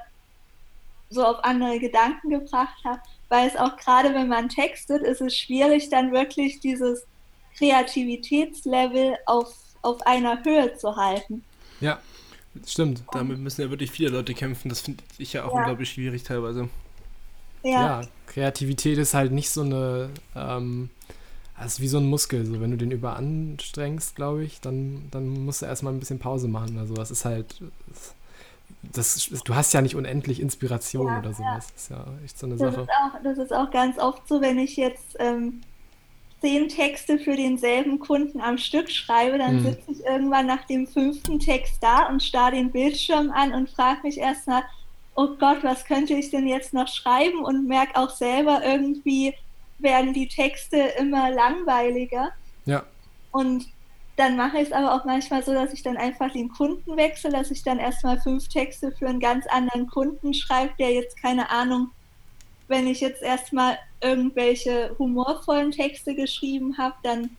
so 1.12 1.24
auf 1.24 1.44
andere 1.44 1.78
Gedanken 1.78 2.32
gebracht 2.32 2.84
habe, 2.84 3.02
weil 3.30 3.48
es 3.48 3.56
auch 3.56 3.78
gerade, 3.78 4.16
wenn 4.16 4.30
man 4.30 4.50
textet, 4.50 5.04
ist 5.04 5.22
es 5.22 5.38
schwierig, 5.38 5.90
dann 5.90 6.12
wirklich 6.12 6.60
dieses 6.60 7.06
Kreativitätslevel 7.58 9.18
auf, 9.26 9.54
auf 9.82 10.02
einer 10.06 10.44
Höhe 10.44 10.76
zu 10.78 10.96
halten. 10.96 11.44
Ja, 11.80 12.00
stimmt. 12.66 13.04
Damit 13.12 13.40
müssen 13.40 13.62
ja 13.62 13.70
wirklich 13.70 13.92
viele 13.92 14.10
Leute 14.10 14.34
kämpfen. 14.34 14.70
Das 14.70 14.82
finde 14.82 15.04
ich 15.18 15.34
ja 15.34 15.46
auch 15.46 15.54
ja. 15.54 15.60
unglaublich 15.60 15.90
schwierig 15.90 16.24
teilweise. 16.24 16.70
Ja. 17.64 18.02
ja. 18.02 18.02
Kreativität 18.28 18.98
ist 18.98 19.14
halt 19.14 19.32
nicht 19.32 19.50
so 19.50 19.62
eine, 19.62 20.10
ähm, 20.36 20.90
das 21.58 21.74
ist 21.74 21.80
wie 21.82 21.88
so 21.88 21.98
ein 21.98 22.10
Muskel. 22.10 22.46
So, 22.46 22.60
wenn 22.62 22.72
du 22.72 22.78
den 22.78 22.92
überanstrengst, 22.92 24.16
glaube 24.16 24.44
ich, 24.44 24.62
dann, 24.62 25.08
dann 25.12 25.28
musst 25.28 25.62
du 25.62 25.66
erstmal 25.66 25.94
ein 25.94 26.00
bisschen 26.00 26.20
Pause 26.20 26.48
machen. 26.48 26.78
Also 26.80 26.94
das 26.94 27.12
ist 27.12 27.26
halt. 27.26 27.62
Das, 28.94 29.30
du 29.46 29.54
hast 29.54 29.74
ja 29.74 29.82
nicht 29.82 29.96
unendlich 29.96 30.40
Inspiration 30.40 31.06
ja, 31.06 31.20
oder 31.20 31.34
sowas. 31.34 31.68
Das 31.74 31.84
ist 31.84 31.90
ja 31.92 32.06
echt 32.26 32.40
so 32.40 32.48
eine 32.48 32.56
das 32.56 32.74
Sache. 32.74 32.82
Ist 32.82 32.90
auch, 32.90 33.24
das 33.24 33.38
ist 33.38 33.54
auch 33.54 33.70
ganz 33.70 34.00
oft 34.00 34.28
so, 34.28 34.42
wenn 34.42 34.58
ich 34.58 34.76
jetzt 34.76 35.18
ähm, 35.20 35.62
zehn 36.42 36.68
Texte 36.68 37.20
für 37.20 37.36
denselben 37.36 38.00
Kunden 38.00 38.42
am 38.42 38.58
Stück 38.58 38.90
schreibe, 38.90 39.38
dann 39.38 39.58
mhm. 39.58 39.64
sitze 39.66 39.92
ich 39.92 40.06
irgendwann 40.06 40.48
nach 40.48 40.66
dem 40.66 40.88
fünften 40.88 41.40
Text 41.40 41.78
da 41.82 42.08
und 42.08 42.22
starre 42.22 42.54
den 42.54 42.72
Bildschirm 42.72 43.32
an 43.32 43.54
und 43.54 43.70
frage 43.70 44.02
mich 44.04 44.18
erstmal, 44.18 44.64
oh 45.16 45.28
Gott, 45.40 45.64
was 45.64 45.86
könnte 45.86 46.14
ich 46.14 46.32
denn 46.32 46.48
jetzt 46.48 46.74
noch 46.74 46.88
schreiben 46.88 47.44
und 47.44 47.68
merke 47.68 47.96
auch 47.96 48.10
selber 48.10 48.62
irgendwie 48.66 49.34
werden 49.80 50.14
die 50.14 50.28
Texte 50.28 50.78
immer 51.00 51.32
langweiliger. 51.32 52.32
Ja. 52.66 52.84
Und 53.32 53.68
dann 54.16 54.36
mache 54.36 54.58
ich 54.58 54.68
es 54.68 54.72
aber 54.72 54.94
auch 54.94 55.06
manchmal 55.06 55.44
so, 55.44 55.54
dass 55.54 55.74
ich 55.74 55.82
dann 55.82 55.98
einfach 55.98 56.32
den 56.32 56.50
Kunden 56.50 56.98
wechsle, 56.98 57.32
dass 57.32 57.50
ich 57.50 57.64
dann 57.64 57.80
erstmal 57.80 58.20
fünf 58.20 58.48
Texte 58.48 58.92
für 58.92 59.08
einen 59.08 59.20
ganz 59.20 59.48
anderen 59.48 59.88
Kunden 59.88 60.34
schreibe, 60.34 60.74
der 60.78 60.92
jetzt 60.92 61.20
keine 61.20 61.50
Ahnung 61.50 61.92
wenn 62.72 62.88
ich 62.88 63.02
jetzt 63.02 63.22
erstmal 63.22 63.78
irgendwelche 64.02 64.96
humorvollen 64.98 65.72
Texte 65.72 66.16
geschrieben 66.16 66.78
habe, 66.78 66.96
dann 67.04 67.30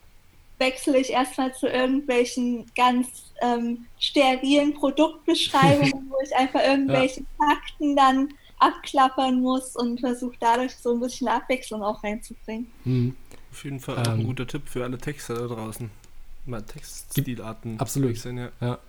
wechsle 0.59 0.97
ich 0.97 1.09
erstmal 1.09 1.53
zu 1.53 1.67
irgendwelchen 1.67 2.65
ganz 2.75 3.33
ähm, 3.41 3.85
sterilen 3.99 4.73
Produktbeschreibungen, 4.73 6.05
wo 6.09 6.15
ich 6.23 6.35
einfach 6.35 6.61
irgendwelche 6.61 7.21
ja. 7.21 7.25
Fakten 7.37 7.95
dann 7.95 8.29
abklappern 8.59 9.41
muss 9.41 9.75
und 9.75 9.99
versuche 9.99 10.35
dadurch 10.39 10.75
so 10.75 10.93
ein 10.93 10.99
bisschen 10.99 11.27
Abwechslung 11.27 11.83
auch 11.83 12.03
reinzubringen. 12.03 12.67
Mhm. 12.85 13.15
Auf 13.51 13.63
jeden 13.65 13.79
Fall 13.79 14.01
ähm, 14.07 14.13
ein 14.13 14.23
guter 14.25 14.47
Tipp 14.47 14.63
für 14.65 14.83
alle 14.83 14.97
Texte 14.97 15.33
da 15.33 15.47
draußen. 15.47 15.89
Mal 16.45 16.61
Textstilarten. 16.61 17.79
Absolut. 17.79 18.11
Wechseln, 18.11 18.37
ja. 18.37 18.51
ja. 18.61 18.79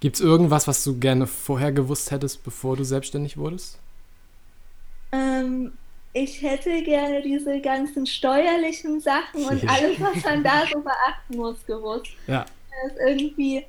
Gibt 0.00 0.16
es 0.16 0.22
irgendwas, 0.22 0.68
was 0.68 0.84
du 0.84 0.98
gerne 0.98 1.26
vorher 1.26 1.72
gewusst 1.72 2.10
hättest, 2.10 2.44
bevor 2.44 2.76
du 2.76 2.84
selbstständig 2.84 3.36
wurdest? 3.36 3.78
Ähm, 5.10 5.72
ich 6.18 6.42
hätte 6.42 6.82
gerne 6.82 7.22
diese 7.22 7.60
ganzen 7.60 8.06
steuerlichen 8.06 9.00
Sachen 9.00 9.44
und 9.44 9.62
alles, 9.68 10.00
was 10.00 10.24
man 10.24 10.42
da 10.42 10.64
so 10.72 10.80
beachten 10.80 11.36
muss, 11.36 11.64
gewusst. 11.66 12.10
Ja. 12.26 12.44
Das 12.82 12.92
irgendwie, 13.08 13.64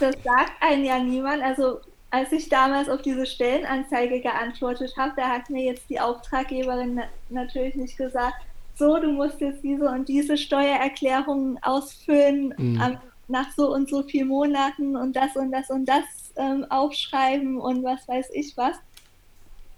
das 0.00 0.14
sagt 0.22 0.52
einem 0.60 0.84
ja 0.84 0.98
niemand. 0.98 1.42
Also 1.42 1.80
als 2.10 2.32
ich 2.32 2.48
damals 2.48 2.88
auf 2.88 3.02
diese 3.02 3.26
Stellenanzeige 3.26 4.20
geantwortet 4.20 4.94
habe, 4.96 5.12
da 5.16 5.28
hat 5.28 5.50
mir 5.50 5.64
jetzt 5.64 5.88
die 5.90 6.00
Auftraggeberin 6.00 6.94
na 6.94 7.04
natürlich 7.28 7.74
nicht 7.74 7.96
gesagt, 7.96 8.36
so, 8.78 8.98
du 8.98 9.10
musst 9.10 9.40
jetzt 9.40 9.62
diese 9.64 9.88
und 9.88 10.08
diese 10.08 10.36
Steuererklärungen 10.36 11.58
ausfüllen 11.62 12.54
mhm. 12.58 12.80
am, 12.80 12.98
nach 13.28 13.50
so 13.56 13.72
und 13.72 13.88
so 13.88 14.02
vielen 14.02 14.28
Monaten 14.28 14.96
und 14.96 15.16
das 15.16 15.34
und 15.34 15.50
das 15.50 15.70
und 15.70 15.86
das 15.86 16.04
ähm, 16.36 16.66
aufschreiben 16.68 17.58
und 17.58 17.82
was 17.82 18.06
weiß 18.06 18.28
ich 18.34 18.56
was. 18.56 18.76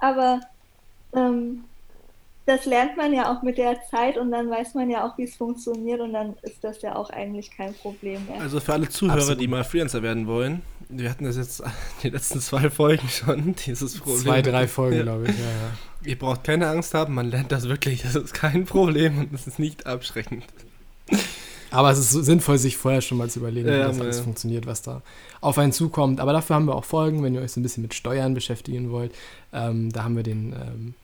Aber 0.00 0.40
ähm, 1.14 1.64
das 2.48 2.64
lernt 2.64 2.96
man 2.96 3.12
ja 3.12 3.30
auch 3.30 3.42
mit 3.42 3.58
der 3.58 3.82
Zeit 3.90 4.16
und 4.16 4.30
dann 4.30 4.48
weiß 4.48 4.74
man 4.74 4.88
ja 4.88 5.06
auch, 5.06 5.18
wie 5.18 5.24
es 5.24 5.36
funktioniert 5.36 6.00
und 6.00 6.14
dann 6.14 6.34
ist 6.42 6.64
das 6.64 6.80
ja 6.80 6.96
auch 6.96 7.10
eigentlich 7.10 7.50
kein 7.50 7.74
Problem 7.74 8.24
mehr. 8.26 8.40
Also 8.40 8.58
für 8.58 8.72
alle 8.72 8.88
Zuhörer, 8.88 9.18
Absolut. 9.18 9.40
die 9.42 9.48
mal 9.48 9.64
Freelancer 9.64 10.02
werden 10.02 10.26
wollen, 10.26 10.62
wir 10.88 11.10
hatten 11.10 11.24
das 11.24 11.36
jetzt 11.36 11.62
die 12.02 12.08
letzten 12.08 12.40
zwei 12.40 12.70
Folgen 12.70 13.06
schon, 13.08 13.54
dieses 13.54 13.98
Problem. 13.98 14.22
Zwei, 14.22 14.42
drei 14.42 14.66
Folgen, 14.66 14.96
ja. 14.96 15.02
glaube 15.02 15.24
ich, 15.24 15.38
ja, 15.38 15.44
ja. 15.44 16.08
Ihr 16.08 16.18
braucht 16.18 16.44
keine 16.44 16.68
Angst 16.68 16.94
haben, 16.94 17.14
man 17.14 17.30
lernt 17.30 17.52
das 17.52 17.68
wirklich, 17.68 18.02
das 18.02 18.14
ist 18.14 18.32
kein 18.32 18.64
Problem 18.64 19.18
und 19.18 19.34
es 19.34 19.46
ist 19.46 19.58
nicht 19.58 19.86
abschreckend. 19.86 20.44
Aber 21.70 21.90
es 21.90 21.98
ist 21.98 22.12
sinnvoll, 22.12 22.58
sich 22.58 22.76
vorher 22.76 23.00
schon 23.00 23.18
mal 23.18 23.28
zu 23.28 23.40
überlegen, 23.40 23.68
ja, 23.68 23.74
wie 23.74 23.88
das 23.88 24.00
alles 24.00 24.18
ja. 24.18 24.22
funktioniert, 24.22 24.66
was 24.66 24.82
da 24.82 25.02
auf 25.40 25.58
einen 25.58 25.72
zukommt. 25.72 26.20
Aber 26.20 26.32
dafür 26.32 26.56
haben 26.56 26.66
wir 26.66 26.74
auch 26.74 26.84
Folgen, 26.84 27.22
wenn 27.22 27.34
ihr 27.34 27.40
euch 27.40 27.52
so 27.52 27.60
ein 27.60 27.62
bisschen 27.62 27.82
mit 27.82 27.94
Steuern 27.94 28.34
beschäftigen 28.34 28.90
wollt. 28.90 29.12
Ähm, 29.52 29.92
da 29.92 30.04
haben 30.04 30.16
wir 30.16 30.22
den 30.22 30.52
ähm, 30.52 30.94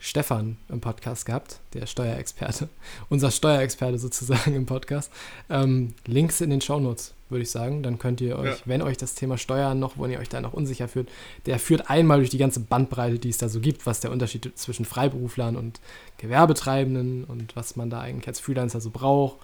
Stefan 0.00 0.56
im 0.68 0.80
Podcast 0.80 1.26
gehabt, 1.26 1.58
der 1.74 1.86
Steuerexperte, 1.86 2.68
unser 3.08 3.30
Steuerexperte 3.30 3.98
sozusagen 3.98 4.54
im 4.54 4.66
Podcast. 4.66 5.10
Ähm, 5.50 5.94
Links 6.06 6.40
in 6.40 6.50
den 6.50 6.60
Shownotes, 6.60 7.14
würde 7.28 7.42
ich 7.42 7.50
sagen. 7.50 7.82
Dann 7.82 7.98
könnt 7.98 8.20
ihr 8.20 8.38
euch, 8.38 8.58
ja. 8.58 8.62
wenn 8.64 8.82
euch 8.82 8.96
das 8.96 9.16
Thema 9.16 9.38
Steuern 9.38 9.80
noch, 9.80 9.98
wenn 9.98 10.10
ihr 10.10 10.20
euch 10.20 10.28
da 10.28 10.40
noch 10.40 10.52
unsicher 10.52 10.86
fühlt, 10.86 11.08
der 11.46 11.58
führt 11.58 11.90
einmal 11.90 12.18
durch 12.18 12.30
die 12.30 12.38
ganze 12.38 12.60
Bandbreite, 12.60 13.18
die 13.18 13.28
es 13.28 13.38
da 13.38 13.48
so 13.48 13.60
gibt, 13.60 13.86
was 13.86 14.00
der 14.00 14.12
Unterschied 14.12 14.50
zwischen 14.56 14.84
Freiberuflern 14.84 15.56
und 15.56 15.80
Gewerbetreibenden 16.18 17.24
und 17.24 17.56
was 17.56 17.74
man 17.74 17.90
da 17.90 18.00
eigentlich 18.00 18.28
als 18.28 18.40
Freelancer 18.40 18.80
so 18.80 18.90
braucht. 18.90 19.38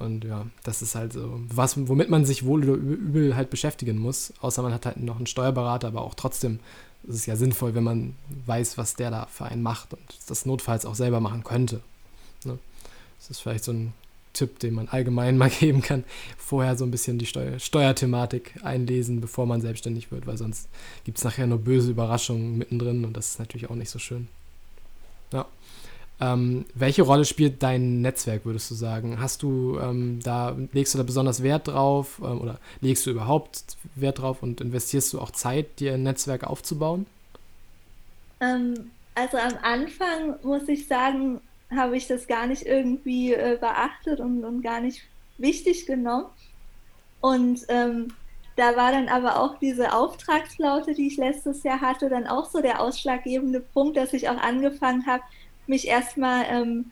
Und 0.00 0.24
ja, 0.24 0.46
das 0.64 0.82
ist 0.82 0.94
halt 0.94 1.12
so, 1.12 1.40
was, 1.48 1.76
womit 1.88 2.10
man 2.10 2.24
sich 2.24 2.44
wohl 2.44 2.64
oder 2.68 2.74
übel 2.74 3.36
halt 3.36 3.50
beschäftigen 3.50 3.98
muss. 3.98 4.32
Außer 4.40 4.62
man 4.62 4.74
hat 4.74 4.86
halt 4.86 4.96
noch 4.96 5.16
einen 5.16 5.26
Steuerberater, 5.26 5.88
aber 5.88 6.02
auch 6.02 6.14
trotzdem 6.14 6.58
es 7.08 7.16
ist 7.16 7.26
ja 7.26 7.36
sinnvoll, 7.36 7.74
wenn 7.74 7.84
man 7.84 8.14
weiß, 8.46 8.78
was 8.78 8.94
der 8.94 9.10
da 9.10 9.26
für 9.26 9.46
einen 9.46 9.62
macht 9.62 9.94
und 9.94 10.02
das 10.28 10.46
notfalls 10.46 10.84
auch 10.84 10.94
selber 10.94 11.20
machen 11.20 11.44
könnte. 11.44 11.80
Ne? 12.44 12.58
Das 13.18 13.30
ist 13.30 13.40
vielleicht 13.40 13.64
so 13.64 13.72
ein 13.72 13.92
Tipp, 14.32 14.58
den 14.58 14.74
man 14.74 14.88
allgemein 14.88 15.38
mal 15.38 15.50
geben 15.50 15.82
kann. 15.82 16.04
Vorher 16.36 16.76
so 16.76 16.84
ein 16.84 16.90
bisschen 16.90 17.18
die 17.18 17.26
Steuer 17.26 17.58
Steuerthematik 17.58 18.54
einlesen, 18.62 19.20
bevor 19.20 19.46
man 19.46 19.60
selbstständig 19.60 20.12
wird, 20.12 20.26
weil 20.26 20.36
sonst 20.36 20.68
gibt 21.04 21.18
es 21.18 21.24
nachher 21.24 21.46
nur 21.46 21.58
böse 21.58 21.90
Überraschungen 21.90 22.58
mittendrin 22.58 23.04
und 23.04 23.16
das 23.16 23.32
ist 23.32 23.38
natürlich 23.38 23.70
auch 23.70 23.76
nicht 23.76 23.90
so 23.90 23.98
schön. 23.98 24.28
Ähm, 26.20 26.66
welche 26.74 27.02
Rolle 27.02 27.24
spielt 27.24 27.62
dein 27.62 28.02
Netzwerk, 28.02 28.44
würdest 28.44 28.70
du 28.70 28.74
sagen? 28.74 29.20
Hast 29.20 29.42
du 29.42 29.78
ähm, 29.80 30.20
da, 30.22 30.54
legst 30.72 30.92
du 30.92 30.98
da 30.98 31.04
besonders 31.04 31.42
Wert 31.42 31.68
drauf 31.68 32.20
ähm, 32.22 32.40
oder 32.40 32.58
legst 32.80 33.06
du 33.06 33.10
überhaupt 33.10 33.76
Wert 33.94 34.18
drauf 34.18 34.42
und 34.42 34.60
investierst 34.60 35.12
du 35.12 35.20
auch 35.20 35.30
Zeit, 35.30 35.80
dir 35.80 35.94
ein 35.94 36.02
Netzwerk 36.02 36.44
aufzubauen? 36.44 37.06
Ähm, 38.40 38.90
also 39.14 39.38
am 39.38 39.54
Anfang 39.62 40.34
muss 40.42 40.68
ich 40.68 40.86
sagen, 40.86 41.40
habe 41.70 41.96
ich 41.96 42.06
das 42.06 42.26
gar 42.26 42.46
nicht 42.46 42.66
irgendwie 42.66 43.32
äh, 43.32 43.56
beachtet 43.58 44.20
und, 44.20 44.44
und 44.44 44.62
gar 44.62 44.80
nicht 44.80 45.02
wichtig 45.38 45.86
genommen. 45.86 46.26
Und 47.20 47.60
ähm, 47.68 48.08
da 48.56 48.76
war 48.76 48.92
dann 48.92 49.08
aber 49.08 49.40
auch 49.40 49.58
diese 49.58 49.94
Auftragslaute, 49.94 50.94
die 50.94 51.06
ich 51.06 51.16
letztes 51.16 51.62
Jahr 51.62 51.80
hatte, 51.80 52.08
dann 52.08 52.26
auch 52.26 52.50
so 52.50 52.60
der 52.60 52.80
ausschlaggebende 52.80 53.60
Punkt, 53.60 53.96
dass 53.96 54.12
ich 54.12 54.28
auch 54.28 54.38
angefangen 54.38 55.06
habe, 55.06 55.22
mich 55.66 55.86
erstmal 55.86 56.44
ähm, 56.48 56.90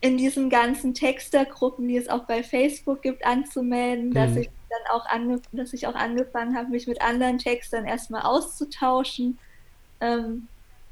in 0.00 0.16
diesen 0.18 0.50
ganzen 0.50 0.94
Textergruppen, 0.94 1.88
die 1.88 1.96
es 1.96 2.08
auch 2.08 2.24
bei 2.24 2.42
Facebook 2.42 3.02
gibt, 3.02 3.24
anzumelden, 3.24 4.10
mhm. 4.10 4.14
dass 4.14 4.36
ich 4.36 4.50
dann 4.68 4.92
auch 4.92 5.06
dass 5.52 5.72
ich 5.72 5.86
auch 5.86 5.94
angefangen 5.94 6.56
habe, 6.56 6.70
mich 6.70 6.86
mit 6.86 7.00
anderen 7.00 7.38
Textern 7.38 7.86
erstmal 7.86 8.22
auszutauschen, 8.22 9.38
ähm, 10.00 10.48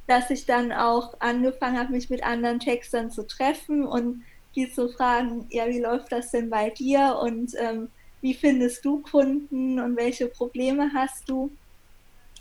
dass 0.07 0.31
ich 0.31 0.47
dann 0.47 0.73
auch 0.73 1.15
angefangen 1.21 1.79
habe, 1.79 1.93
mich 1.93 2.11
mit 2.11 2.25
anderen 2.25 2.61
Textern 2.61 3.11
zu 3.11 3.27
treffen 3.27 3.85
und 3.87 4.23
die 4.55 4.71
zu 4.71 4.89
fragen, 4.89 5.47
ja, 5.51 5.67
wie 5.69 5.81
läuft 5.81 6.13
das 6.13 6.31
denn 6.31 6.51
bei 6.51 6.71
dir 6.71 7.19
und 7.23 7.53
ähm, 7.59 7.89
wie 8.21 8.35
findest 8.35 8.85
du 8.85 9.01
Kunden 9.03 9.81
und 9.81 9.97
welche 9.97 10.27
Probleme 10.27 10.91
hast 10.95 11.29
du? 11.29 11.51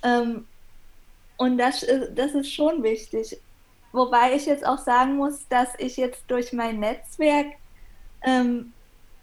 Ähm, 0.03 0.45
und 1.37 1.57
das, 1.57 1.85
das 2.15 2.33
ist 2.33 2.53
schon 2.53 2.83
wichtig. 2.83 3.37
Wobei 3.91 4.35
ich 4.35 4.45
jetzt 4.45 4.65
auch 4.65 4.77
sagen 4.77 5.17
muss, 5.17 5.47
dass 5.49 5.69
ich 5.77 5.97
jetzt 5.97 6.23
durch 6.27 6.53
mein 6.53 6.79
Netzwerk 6.79 7.47
ähm, 8.23 8.73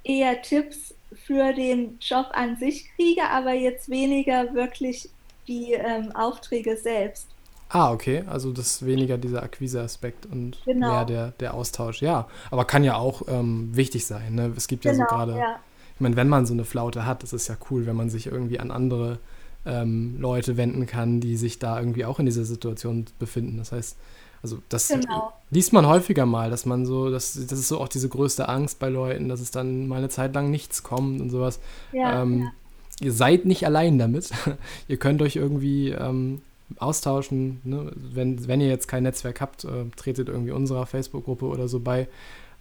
eher 0.04 0.42
Tipps 0.42 0.94
für 1.12 1.52
den 1.52 1.98
Job 2.00 2.26
an 2.32 2.56
sich 2.56 2.90
kriege, 2.94 3.22
aber 3.30 3.52
jetzt 3.52 3.88
weniger 3.88 4.52
wirklich 4.54 5.08
die 5.46 5.72
ähm, 5.72 6.14
Aufträge 6.14 6.76
selbst. 6.76 7.28
Ah, 7.70 7.92
okay. 7.92 8.24
Also 8.26 8.52
das 8.52 8.66
ist 8.66 8.86
weniger 8.86 9.18
dieser 9.18 9.42
Akquise-Aspekt 9.42 10.26
und 10.26 10.58
genau. 10.64 10.92
mehr 10.92 11.04
der, 11.04 11.30
der 11.32 11.54
Austausch. 11.54 12.00
Ja, 12.00 12.28
aber 12.50 12.64
kann 12.64 12.84
ja 12.84 12.96
auch 12.96 13.22
ähm, 13.28 13.70
wichtig 13.74 14.06
sein. 14.06 14.34
Ne? 14.34 14.52
Es 14.56 14.68
gibt 14.68 14.84
ja 14.84 14.92
genau, 14.92 15.04
so 15.08 15.14
gerade, 15.14 15.38
ja. 15.38 15.60
ich 15.94 16.00
meine, 16.00 16.16
wenn 16.16 16.28
man 16.28 16.46
so 16.46 16.54
eine 16.54 16.64
Flaute 16.64 17.04
hat, 17.04 17.22
das 17.22 17.32
ist 17.32 17.48
ja 17.48 17.56
cool, 17.70 17.86
wenn 17.86 17.96
man 17.96 18.08
sich 18.08 18.26
irgendwie 18.26 18.58
an 18.58 18.70
andere 18.70 19.18
ähm, 19.66 20.16
Leute 20.18 20.56
wenden 20.56 20.86
kann, 20.86 21.20
die 21.20 21.36
sich 21.36 21.58
da 21.58 21.78
irgendwie 21.78 22.06
auch 22.06 22.18
in 22.18 22.26
dieser 22.26 22.44
Situation 22.44 23.04
befinden. 23.18 23.58
Das 23.58 23.72
heißt, 23.72 23.96
also 24.42 24.58
das 24.68 24.88
genau. 24.88 25.32
liest 25.50 25.72
man 25.72 25.86
häufiger 25.86 26.26
mal, 26.26 26.50
dass 26.50 26.64
man 26.66 26.86
so, 26.86 27.10
das, 27.10 27.34
das 27.34 27.58
ist 27.58 27.68
so 27.68 27.80
auch 27.80 27.88
diese 27.88 28.08
größte 28.08 28.48
Angst 28.48 28.78
bei 28.78 28.88
Leuten, 28.88 29.28
dass 29.28 29.40
es 29.40 29.50
dann 29.50 29.88
mal 29.88 29.96
eine 29.96 30.08
Zeit 30.08 30.34
lang 30.34 30.50
nichts 30.50 30.82
kommt 30.82 31.20
und 31.20 31.30
sowas. 31.30 31.60
Ja, 31.92 32.22
ähm, 32.22 32.42
ja. 32.42 32.52
Ihr 33.00 33.12
seid 33.12 33.44
nicht 33.44 33.64
allein 33.64 33.98
damit. 33.98 34.30
ihr 34.88 34.96
könnt 34.96 35.22
euch 35.22 35.36
irgendwie 35.36 35.90
ähm, 35.90 36.42
austauschen. 36.78 37.60
Ne? 37.64 37.92
Wenn, 37.94 38.46
wenn 38.48 38.60
ihr 38.60 38.68
jetzt 38.68 38.88
kein 38.88 39.04
Netzwerk 39.04 39.40
habt, 39.40 39.64
äh, 39.64 39.84
tretet 39.96 40.28
irgendwie 40.28 40.50
unserer 40.50 40.86
Facebook-Gruppe 40.86 41.46
oder 41.46 41.68
so 41.68 41.80
bei. 41.80 42.08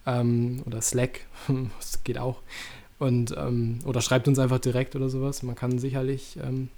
Ähm, 0.05 0.62
oder 0.65 0.81
Slack, 0.81 1.22
das 1.79 2.03
geht 2.03 2.17
auch. 2.17 2.38
Und, 3.00 3.36
ähm, 3.38 3.79
oder 3.86 4.01
schreibt 4.01 4.27
uns 4.27 4.39
einfach 4.39 4.60
direkt 4.60 4.96
oder 4.96 5.10
sowas. 5.10 5.43
Man 5.43 5.55
kann 5.55 5.79
sicherlich 5.79 6.38
ähm, 6.43 6.69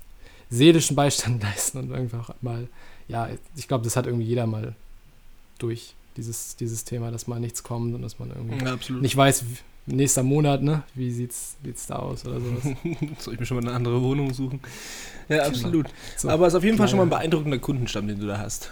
seelischen 0.49 0.95
Beistand 0.95 1.43
leisten 1.43 1.77
und 1.77 1.93
einfach 1.93 2.33
mal, 2.41 2.67
ja, 3.07 3.29
ich 3.55 3.67
glaube, 3.67 3.83
das 3.83 3.95
hat 3.95 4.05
irgendwie 4.05 4.25
jeder 4.25 4.47
mal 4.47 4.75
durch, 5.59 5.95
dieses, 6.17 6.55
dieses 6.55 6.83
Thema, 6.83 7.11
dass 7.11 7.27
mal 7.27 7.39
nichts 7.39 7.63
kommt 7.63 7.93
und 7.93 8.01
dass 8.01 8.19
man 8.19 8.31
irgendwie 8.31 8.65
ja, 8.65 8.77
nicht 8.99 9.15
weiß, 9.15 9.43
nächster 9.85 10.23
Monat, 10.23 10.63
ne? 10.63 10.83
Wie 10.95 11.11
sieht's, 11.11 11.55
sieht's 11.63 11.87
da 11.87 11.97
aus 11.97 12.25
oder 12.25 12.39
sowas? 12.39 12.63
Soll 13.19 13.33
ich 13.35 13.39
mir 13.39 13.45
schon 13.45 13.57
mal 13.57 13.67
eine 13.67 13.75
andere 13.75 14.01
Wohnung 14.01 14.33
suchen? 14.33 14.59
Ja, 15.27 15.37
genau. 15.37 15.47
absolut. 15.49 15.87
So, 16.17 16.29
Aber 16.29 16.47
es 16.47 16.53
ist 16.53 16.57
auf 16.57 16.63
jeden 16.63 16.77
Fall 16.77 16.87
schon 16.87 16.97
mal 16.97 17.03
ein 17.03 17.09
beeindruckender 17.09 17.59
Kundenstamm, 17.59 18.07
den 18.07 18.19
du 18.19 18.27
da 18.27 18.37
hast. 18.37 18.71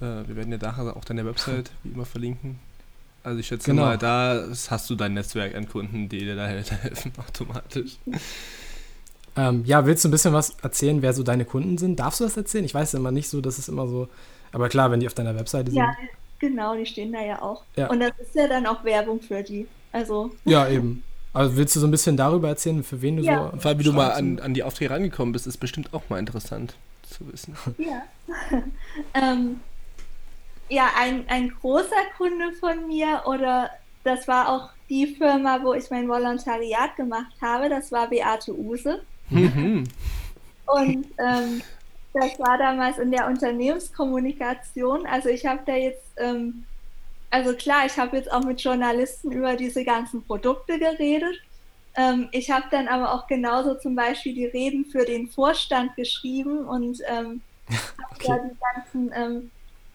Äh, 0.00 0.26
wir 0.26 0.36
werden 0.36 0.50
ja 0.52 0.58
nachher 0.58 0.96
auch 0.96 1.04
deine 1.04 1.24
Website 1.24 1.70
wie 1.82 1.90
immer 1.90 2.06
verlinken. 2.06 2.58
Also 3.24 3.38
ich 3.38 3.46
schätze 3.46 3.70
genau. 3.70 3.82
mal, 3.82 3.98
da 3.98 4.48
hast 4.68 4.90
du 4.90 4.96
dein 4.96 5.14
Netzwerk 5.14 5.54
an 5.54 5.68
Kunden, 5.68 6.08
die 6.08 6.18
dir 6.18 6.36
da 6.36 6.46
helfen 6.46 7.12
automatisch. 7.16 7.98
Ähm, 9.36 9.62
ja, 9.64 9.86
willst 9.86 10.04
du 10.04 10.08
ein 10.08 10.10
bisschen 10.10 10.32
was 10.32 10.56
erzählen, 10.62 11.02
wer 11.02 11.12
so 11.12 11.22
deine 11.22 11.44
Kunden 11.44 11.78
sind? 11.78 11.98
Darfst 11.98 12.20
du 12.20 12.24
das 12.24 12.36
erzählen? 12.36 12.64
Ich 12.64 12.74
weiß 12.74 12.94
immer 12.94 13.12
nicht 13.12 13.28
so, 13.28 13.40
dass 13.40 13.58
es 13.58 13.68
immer 13.68 13.86
so. 13.86 14.08
Aber 14.52 14.68
klar, 14.68 14.90
wenn 14.90 15.00
die 15.00 15.06
auf 15.06 15.14
deiner 15.14 15.34
Webseite 15.34 15.70
sind. 15.70 15.78
Ja, 15.78 15.94
genau, 16.38 16.76
die 16.76 16.86
stehen 16.86 17.12
da 17.12 17.20
ja 17.20 17.40
auch. 17.42 17.64
Ja. 17.76 17.88
Und 17.88 18.00
das 18.00 18.12
ist 18.20 18.34
ja 18.34 18.46
dann 18.48 18.66
auch 18.66 18.84
Werbung 18.84 19.20
für 19.20 19.42
die. 19.42 19.66
Also. 19.92 20.30
Ja, 20.44 20.68
eben. 20.68 21.02
Also 21.34 21.56
willst 21.56 21.74
du 21.74 21.80
so 21.80 21.86
ein 21.86 21.90
bisschen 21.90 22.16
darüber 22.16 22.48
erzählen, 22.48 22.84
für 22.84 23.00
wen 23.00 23.16
du 23.16 23.22
ja. 23.22 23.50
so. 23.52 23.58
Vor 23.58 23.68
allem, 23.70 23.78
wie 23.78 23.84
du 23.84 23.92
mal 23.92 24.12
an, 24.12 24.38
an 24.38 24.52
die 24.52 24.62
Aufträge 24.62 24.90
rangekommen 24.90 25.32
bist, 25.32 25.46
ist 25.46 25.56
bestimmt 25.56 25.94
auch 25.94 26.02
mal 26.08 26.18
interessant 26.18 26.74
zu 27.02 27.30
wissen. 27.32 27.56
Ja. 27.78 28.02
ähm, 29.14 29.60
ja, 30.68 30.90
ein, 30.98 31.24
ein 31.28 31.52
großer 31.60 32.04
Kunde 32.16 32.52
von 32.58 32.86
mir 32.86 33.22
oder 33.26 33.70
das 34.04 34.26
war 34.26 34.48
auch 34.48 34.70
die 34.88 35.06
Firma, 35.06 35.60
wo 35.62 35.74
ich 35.74 35.90
mein 35.90 36.08
Volontariat 36.08 36.96
gemacht 36.96 37.34
habe, 37.40 37.68
das 37.68 37.92
war 37.92 38.08
Beate 38.08 38.56
Use. 38.56 39.00
Mhm. 39.30 39.84
Und 40.66 41.06
ähm, 41.18 41.62
das 42.14 42.38
war 42.38 42.58
damals 42.58 42.98
in 42.98 43.10
der 43.10 43.26
Unternehmenskommunikation. 43.26 45.06
Also 45.06 45.28
ich 45.28 45.46
habe 45.46 45.62
da 45.66 45.74
jetzt 45.74 46.04
ähm, 46.16 46.64
also 47.32 47.54
klar, 47.54 47.86
ich 47.86 47.96
habe 47.96 48.18
jetzt 48.18 48.30
auch 48.30 48.44
mit 48.44 48.60
Journalisten 48.60 49.32
über 49.32 49.56
diese 49.56 49.84
ganzen 49.84 50.22
Produkte 50.22 50.78
geredet. 50.78 51.40
Ähm, 51.96 52.28
ich 52.30 52.50
habe 52.50 52.66
dann 52.70 52.88
aber 52.88 53.14
auch 53.14 53.26
genauso 53.26 53.74
zum 53.74 53.96
Beispiel 53.96 54.34
die 54.34 54.44
Reden 54.44 54.84
für 54.84 55.06
den 55.06 55.28
Vorstand 55.28 55.96
geschrieben 55.96 56.66
und 56.66 56.98
ähm, 57.08 57.40
okay. 57.68 57.78
habe 58.04 58.26
da 58.26 58.36
die 58.38 58.54
ganzen 58.74 59.10
ähm, 59.14 59.50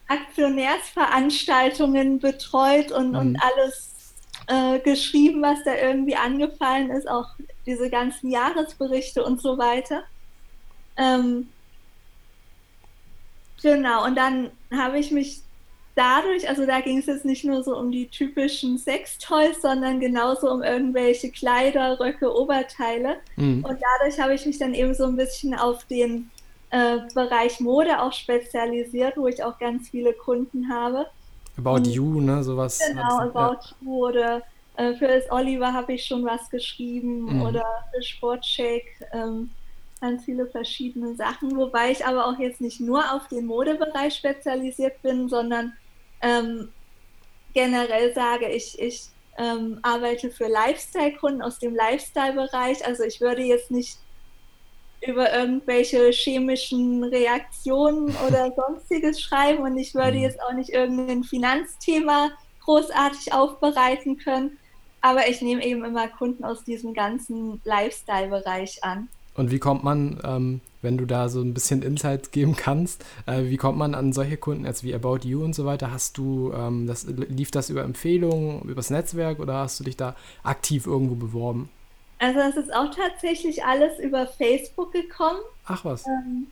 Aktionärsveranstaltungen 0.07 2.17
betreut 2.17 2.91
und, 2.91 3.11
mhm. 3.11 3.17
und 3.17 3.37
alles 3.39 3.91
äh, 4.47 4.79
geschrieben, 4.79 5.43
was 5.43 5.63
da 5.63 5.75
irgendwie 5.75 6.15
angefallen 6.15 6.89
ist, 6.89 7.07
auch 7.07 7.27
diese 7.67 7.91
ganzen 7.91 8.31
Jahresberichte 8.31 9.23
und 9.23 9.43
so 9.43 9.59
weiter. 9.59 10.01
Ähm, 10.97 11.49
genau, 13.61 14.05
und 14.05 14.15
dann 14.15 14.51
habe 14.71 14.99
ich 14.99 15.11
mich 15.11 15.41
dadurch, 15.97 16.47
also 16.47 16.65
da 16.65 16.79
ging 16.79 16.99
es 16.99 17.07
jetzt 17.07 17.25
nicht 17.25 17.43
nur 17.43 17.63
so 17.63 17.75
um 17.75 17.91
die 17.91 18.07
typischen 18.07 18.77
Sextoys, 18.77 19.61
sondern 19.61 19.99
genauso 19.99 20.49
um 20.49 20.61
irgendwelche 20.61 21.31
Kleider, 21.31 21.99
Röcke, 21.99 22.33
Oberteile. 22.33 23.17
Mhm. 23.35 23.65
Und 23.65 23.79
dadurch 23.99 24.19
habe 24.19 24.35
ich 24.35 24.45
mich 24.45 24.59
dann 24.59 24.73
eben 24.73 24.93
so 24.93 25.05
ein 25.05 25.15
bisschen 25.15 25.55
auf 25.55 25.85
den 25.85 26.29
äh, 26.69 26.99
Bereich 27.13 27.59
Mode 27.59 27.99
auch 28.01 28.13
spezialisiert, 28.13 29.17
wo 29.17 29.27
ich 29.27 29.43
auch 29.43 29.57
ganz 29.57 29.89
viele 29.89 30.13
Kunden 30.13 30.69
habe. 30.69 31.07
About 31.57 31.71
Und, 31.71 31.87
You, 31.87 32.21
ne, 32.21 32.43
sowas. 32.43 32.79
Genau, 32.87 33.19
About 33.19 33.63
ja. 33.63 33.75
You 33.81 34.07
oder 34.07 34.41
äh, 34.75 34.93
für 34.93 35.07
das 35.07 35.31
Oliver 35.31 35.73
habe 35.73 35.93
ich 35.93 36.05
schon 36.05 36.23
was 36.23 36.49
geschrieben 36.51 37.37
mhm. 37.37 37.41
oder 37.41 37.65
für 37.91 38.03
Sportshake. 38.03 38.85
Ähm, 39.11 39.49
ganz 39.99 40.25
viele 40.25 40.47
verschiedene 40.47 41.15
Sachen, 41.15 41.55
wobei 41.55 41.91
ich 41.91 42.05
aber 42.05 42.27
auch 42.27 42.39
jetzt 42.39 42.61
nicht 42.61 42.79
nur 42.79 43.13
auf 43.13 43.27
den 43.27 43.45
Modebereich 43.45 44.15
spezialisiert 44.15 45.01
bin, 45.01 45.29
sondern 45.29 45.73
ähm, 46.21 46.69
generell 47.53 48.13
sage 48.13 48.47
ich, 48.49 48.79
ich 48.79 49.09
ähm, 49.37 49.79
arbeite 49.81 50.29
für 50.29 50.47
Lifestyle-Kunden 50.47 51.41
aus 51.41 51.59
dem 51.59 51.75
Lifestyle-Bereich. 51.75 52.85
Also 52.85 53.03
ich 53.03 53.21
würde 53.21 53.43
jetzt 53.43 53.71
nicht 53.71 53.97
über 55.05 55.31
irgendwelche 55.31 56.09
chemischen 56.11 57.03
Reaktionen 57.03 58.15
oder 58.27 58.51
sonstiges 58.55 59.21
schreiben 59.21 59.63
und 59.63 59.77
ich 59.77 59.93
würde 59.93 60.17
mhm. 60.17 60.23
jetzt 60.23 60.41
auch 60.41 60.53
nicht 60.53 60.69
irgendein 60.69 61.23
Finanzthema 61.23 62.31
großartig 62.65 63.33
aufbereiten 63.33 64.17
können. 64.17 64.57
Aber 65.01 65.27
ich 65.27 65.41
nehme 65.41 65.63
eben 65.63 65.85
immer 65.85 66.07
Kunden 66.07 66.43
aus 66.43 66.63
diesem 66.63 66.93
ganzen 66.93 67.61
Lifestyle-Bereich 67.63 68.83
an. 68.83 69.09
Und 69.37 69.51
wie 69.51 69.59
kommt 69.59 69.83
man, 69.83 70.19
ähm, 70.25 70.61
wenn 70.81 70.97
du 70.97 71.05
da 71.05 71.29
so 71.29 71.41
ein 71.41 71.53
bisschen 71.53 71.81
Insight 71.83 72.31
geben 72.33 72.55
kannst, 72.57 73.05
äh, 73.25 73.43
wie 73.45 73.57
kommt 73.57 73.77
man 73.77 73.95
an 73.95 74.11
solche 74.11 74.35
Kunden 74.35 74.65
als 74.65 74.83
wie 74.83 74.93
About 74.93 75.19
You 75.23 75.43
und 75.43 75.53
so 75.53 75.65
weiter? 75.65 75.91
Hast 75.91 76.17
du, 76.17 76.51
ähm, 76.53 76.87
das, 76.87 77.05
lief 77.05 77.51
das 77.51 77.69
über 77.69 77.83
Empfehlungen, 77.83 78.63
übers 78.63 78.89
Netzwerk 78.89 79.39
oder 79.39 79.53
hast 79.53 79.79
du 79.79 79.85
dich 79.85 79.95
da 79.95 80.15
aktiv 80.43 80.87
irgendwo 80.87 81.15
beworben? 81.15 81.69
Also 82.19 82.39
es 82.39 82.57
ist 82.57 82.73
auch 82.73 82.89
tatsächlich 82.93 83.63
alles 83.63 83.99
über 83.99 84.25
Facebook 84.25 84.91
gekommen. 84.91 85.39
Ach 85.65 85.85
was. 85.85 86.05
Ähm, 86.07 86.47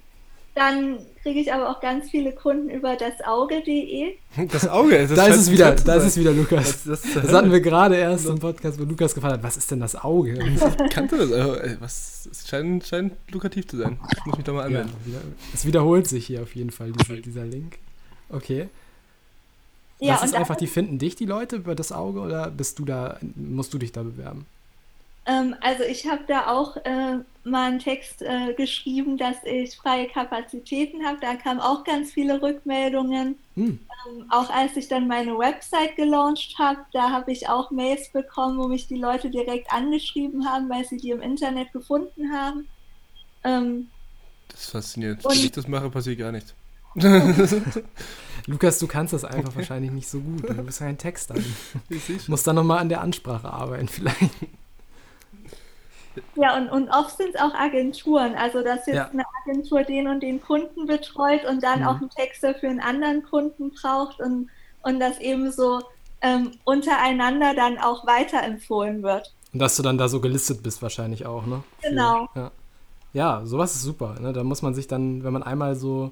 dann 0.55 0.99
kriege 1.21 1.39
ich 1.39 1.53
aber 1.53 1.69
auch 1.69 1.81
ganz 1.81 2.09
viele 2.09 2.31
Kunden 2.31 2.69
über 2.69 2.95
dasauge.de. 2.95 4.13
Das 4.51 4.67
Auge? 4.67 5.07
Das 5.07 5.13
da 5.13 5.27
ist 5.27 5.37
es 5.37 5.51
wieder, 5.51 5.73
da 5.75 5.95
ist 5.95 6.05
es 6.05 6.17
wieder, 6.17 6.31
Lukas. 6.31 6.83
Das, 6.85 7.01
das, 7.01 7.13
das 7.13 7.33
hatten 7.33 7.51
wir 7.51 7.59
gerade 7.59 7.97
erst 7.97 8.25
im 8.25 8.39
Podcast, 8.39 8.79
wo 8.79 8.83
Lukas 8.83 9.13
gefragt 9.13 9.35
hat, 9.35 9.43
was 9.43 9.57
ist 9.57 9.69
denn 9.69 9.81
das 9.81 9.95
Auge? 9.95 10.33
Kannte 10.89 11.17
das? 11.17 11.31
Also, 11.31 11.57
was, 11.79 12.29
es 12.31 12.47
scheint, 12.47 12.85
scheint 12.85 13.13
lukrativ 13.31 13.67
zu 13.67 13.77
sein. 13.77 13.99
Ich 14.17 14.25
muss 14.25 14.37
mich 14.37 14.45
da 14.45 14.53
mal 14.53 14.65
anmelden. 14.65 14.91
Ja, 14.91 15.07
wieder, 15.07 15.21
es 15.53 15.65
wiederholt 15.65 16.07
sich 16.07 16.25
hier 16.25 16.41
auf 16.41 16.55
jeden 16.55 16.71
Fall, 16.71 16.91
dieser, 16.93 17.15
dieser 17.17 17.45
Link. 17.45 17.77
Okay. 18.29 18.69
Ja, 19.99 20.13
das 20.15 20.25
ist 20.25 20.35
einfach, 20.35 20.55
die 20.55 20.67
finden 20.67 20.99
dich, 20.99 21.15
die 21.15 21.25
Leute, 21.25 21.57
über 21.57 21.75
das 21.75 21.91
Auge, 21.91 22.19
oder 22.21 22.49
bist 22.49 22.79
du 22.79 22.85
da, 22.85 23.19
musst 23.35 23.73
du 23.73 23.77
dich 23.77 23.91
da 23.91 24.03
bewerben? 24.03 24.45
Ähm, 25.25 25.55
also 25.61 25.83
ich 25.83 26.07
habe 26.07 26.23
da 26.27 26.47
auch 26.47 26.77
äh, 26.77 27.17
mal 27.43 27.67
einen 27.67 27.79
Text 27.79 28.21
äh, 28.21 28.53
geschrieben, 28.53 29.17
dass 29.17 29.37
ich 29.43 29.75
freie 29.75 30.07
Kapazitäten 30.07 31.05
habe. 31.05 31.17
Da 31.19 31.35
kamen 31.35 31.59
auch 31.59 31.83
ganz 31.83 32.11
viele 32.11 32.41
Rückmeldungen. 32.41 33.37
Hm. 33.55 33.79
Ähm, 34.07 34.25
auch 34.29 34.49
als 34.49 34.75
ich 34.77 34.87
dann 34.87 35.07
meine 35.07 35.37
Website 35.37 35.95
gelauncht 35.95 36.55
habe, 36.59 36.79
da 36.93 37.11
habe 37.11 37.31
ich 37.31 37.49
auch 37.49 37.71
Mails 37.71 38.09
bekommen, 38.11 38.57
wo 38.57 38.67
mich 38.67 38.87
die 38.87 38.97
Leute 38.97 39.29
direkt 39.29 39.71
angeschrieben 39.71 40.47
haben, 40.47 40.69
weil 40.69 40.85
sie 40.85 40.97
die 40.97 41.11
im 41.11 41.21
Internet 41.21 41.71
gefunden 41.73 42.31
haben. 42.31 42.67
Ähm, 43.43 43.87
das 44.49 44.61
ist 44.61 44.71
faszinierend. 44.71 45.23
Wenn 45.23 45.31
ich 45.31 45.51
das 45.51 45.67
mache, 45.67 45.89
passiert 45.89 46.19
gar 46.19 46.31
nichts. 46.31 46.53
Lukas, 48.47 48.79
du 48.79 48.87
kannst 48.87 49.11
das 49.11 49.25
einfach 49.25 49.55
wahrscheinlich 49.55 49.91
nicht 49.91 50.07
so 50.07 50.19
gut. 50.19 50.47
Du 50.47 50.63
bist 50.63 50.79
ja 50.79 50.87
ein 50.87 50.97
Texter. 50.97 51.35
Du 51.89 51.97
musst 52.27 52.47
dann 52.47 52.55
nochmal 52.55 52.79
an 52.79 52.89
der 52.89 53.01
Ansprache 53.01 53.51
arbeiten, 53.51 53.87
vielleicht. 53.89 54.31
Ja, 56.35 56.57
und, 56.57 56.69
und 56.69 56.89
oft 56.89 57.17
sind 57.17 57.35
es 57.35 57.41
auch 57.41 57.53
Agenturen. 57.53 58.35
Also, 58.35 58.63
dass 58.63 58.85
jetzt 58.87 58.95
ja. 58.95 59.09
eine 59.09 59.23
Agentur 59.43 59.83
den 59.83 60.07
und 60.07 60.21
den 60.21 60.41
Kunden 60.41 60.85
betreut 60.85 61.45
und 61.45 61.63
dann 61.63 61.81
mhm. 61.81 61.87
auch 61.87 61.95
einen 61.95 62.09
Texter 62.09 62.53
für 62.53 62.67
einen 62.67 62.79
anderen 62.79 63.23
Kunden 63.23 63.71
braucht 63.71 64.19
und, 64.19 64.49
und 64.83 64.99
das 64.99 65.19
eben 65.19 65.51
so 65.51 65.81
ähm, 66.21 66.51
untereinander 66.63 67.53
dann 67.53 67.77
auch 67.77 68.05
weiterempfohlen 68.05 69.03
wird. 69.03 69.33
Und 69.53 69.59
dass 69.59 69.75
du 69.75 69.83
dann 69.83 69.97
da 69.97 70.07
so 70.07 70.19
gelistet 70.19 70.63
bist, 70.63 70.81
wahrscheinlich 70.81 71.25
auch, 71.25 71.45
ne? 71.45 71.63
Genau. 71.81 72.27
Für, 72.33 72.39
ja. 72.39 72.51
ja, 73.13 73.45
sowas 73.45 73.75
ist 73.75 73.83
super. 73.83 74.15
Ne? 74.19 74.33
Da 74.33 74.43
muss 74.43 74.61
man 74.61 74.73
sich 74.73 74.87
dann, 74.87 75.23
wenn 75.23 75.33
man 75.33 75.43
einmal 75.43 75.75
so 75.75 76.11